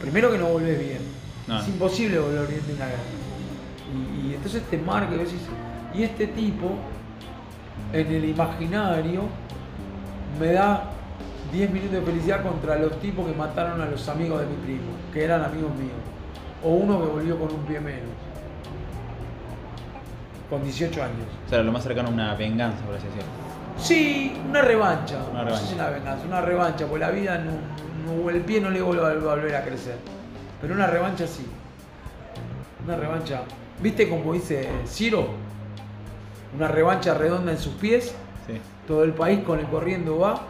Primero 0.00 0.30
que 0.30 0.38
no 0.38 0.46
volvés 0.46 0.78
bien. 0.78 1.00
No. 1.46 1.60
Es 1.60 1.68
imposible 1.68 2.18
volver 2.18 2.46
bien 2.46 2.66
de 2.66 2.74
una 2.74 2.86
guerra. 2.86 3.02
Y, 3.92 4.28
y 4.28 4.34
entonces 4.34 4.62
te 4.64 4.78
marca 4.78 5.14
y 5.14 5.18
decís, 5.18 5.40
y 5.94 6.02
este 6.02 6.28
tipo, 6.28 6.70
en 7.92 8.06
el 8.06 8.24
imaginario, 8.24 9.22
me 10.38 10.52
da 10.52 10.84
10 11.52 11.70
minutos 11.70 11.92
de 11.94 12.02
felicidad 12.02 12.42
contra 12.42 12.78
los 12.78 12.98
tipos 13.00 13.26
que 13.26 13.34
mataron 13.36 13.80
a 13.80 13.86
los 13.86 14.08
amigos 14.08 14.40
de 14.40 14.46
mi 14.46 14.56
primo, 14.56 14.92
que 15.12 15.24
eran 15.24 15.42
amigos 15.42 15.74
míos. 15.74 15.98
O 16.62 16.70
uno 16.70 17.00
que 17.00 17.06
volvió 17.06 17.38
con 17.38 17.52
un 17.52 17.62
pie 17.64 17.80
menos. 17.80 18.10
Con 20.48 20.62
18 20.62 21.02
años. 21.02 21.26
O 21.46 21.48
sea, 21.48 21.62
lo 21.62 21.72
más 21.72 21.82
cercano 21.82 22.08
a 22.08 22.12
una 22.12 22.34
venganza, 22.34 22.84
por 22.84 22.94
así 22.94 23.06
decirlo. 23.06 23.49
Sí, 23.80 24.32
una 24.48 24.62
revancha. 24.62 25.16
Una 25.30 25.44
No 25.44 25.56
sé 25.56 25.66
si 25.66 25.74
revancha. 25.74 25.74
una 25.88 25.90
venganza, 25.98 26.26
una 26.26 26.40
revancha, 26.40 26.86
porque 26.86 27.00
la 27.04 27.10
vida 27.10 27.38
no, 27.38 27.52
no- 28.22 28.30
el 28.30 28.40
pie 28.42 28.60
no 28.60 28.70
le 28.70 28.82
vuelve 28.82 29.06
a 29.06 29.14
volver 29.34 29.56
a 29.56 29.64
crecer. 29.64 29.96
Pero 30.60 30.74
una 30.74 30.86
revancha 30.86 31.26
sí. 31.26 31.46
Una 32.84 32.96
revancha. 32.96 33.42
¿Viste 33.80 34.08
como 34.08 34.32
dice 34.34 34.68
Ciro? 34.86 35.28
Una 36.56 36.68
revancha 36.68 37.14
redonda 37.14 37.52
en 37.52 37.58
sus 37.58 37.74
pies. 37.74 38.14
Sí. 38.46 38.60
Todo 38.86 39.04
el 39.04 39.12
país 39.12 39.40
con 39.44 39.58
él 39.58 39.66
corriendo 39.66 40.18
va. 40.18 40.42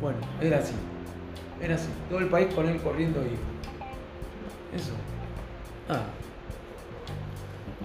Bueno, 0.00 0.18
era 0.40 0.58
así. 0.58 0.72
Era 1.60 1.76
así. 1.76 1.88
Todo 2.10 2.18
el 2.18 2.26
país 2.26 2.52
con 2.54 2.68
él 2.68 2.78
corriendo 2.82 3.20
iba. 3.20 3.30
Eso. 4.76 4.92
Ah. 5.88 6.00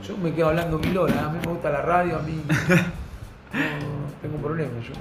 Yo 0.06 0.18
me 0.18 0.34
quedo 0.34 0.48
hablando 0.50 0.80
mil 0.80 0.98
horas. 0.98 1.18
A 1.18 1.30
mí 1.30 1.40
me 1.46 1.52
gusta 1.52 1.70
la 1.70 1.82
radio, 1.82 2.18
a 2.18 2.22
mí. 2.22 2.42
No, 3.54 4.12
tengo 4.22 4.38
problema 4.38 4.72
yo. 4.82 4.94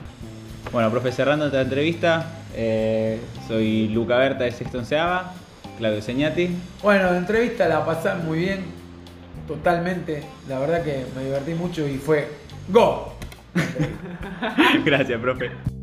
Bueno, 0.72 0.90
profe, 0.90 1.12
cerrando 1.12 1.46
esta 1.46 1.61
entrevista, 1.61 2.26
eh, 2.54 3.20
soy 3.46 3.88
Luca 3.88 4.16
Berta 4.18 4.44
de 4.44 4.52
Sexto 4.52 4.78
Onceava, 4.78 5.32
Claudio 5.78 6.02
Señati. 6.02 6.50
Bueno, 6.82 7.11
la 7.11 7.18
entrevista 7.18 7.68
la 7.68 7.85
pasé 7.85 8.14
muy 8.14 8.40
bien. 8.40 8.64
Totalmente. 9.46 10.24
La 10.48 10.59
verdad 10.59 10.82
que 10.82 11.06
me 11.14 11.24
divertí 11.24 11.54
mucho 11.54 11.87
y 11.87 11.98
fue. 11.98 12.28
¡Go! 12.68 13.14
Gracias, 14.85 15.20
profe. 15.20 15.75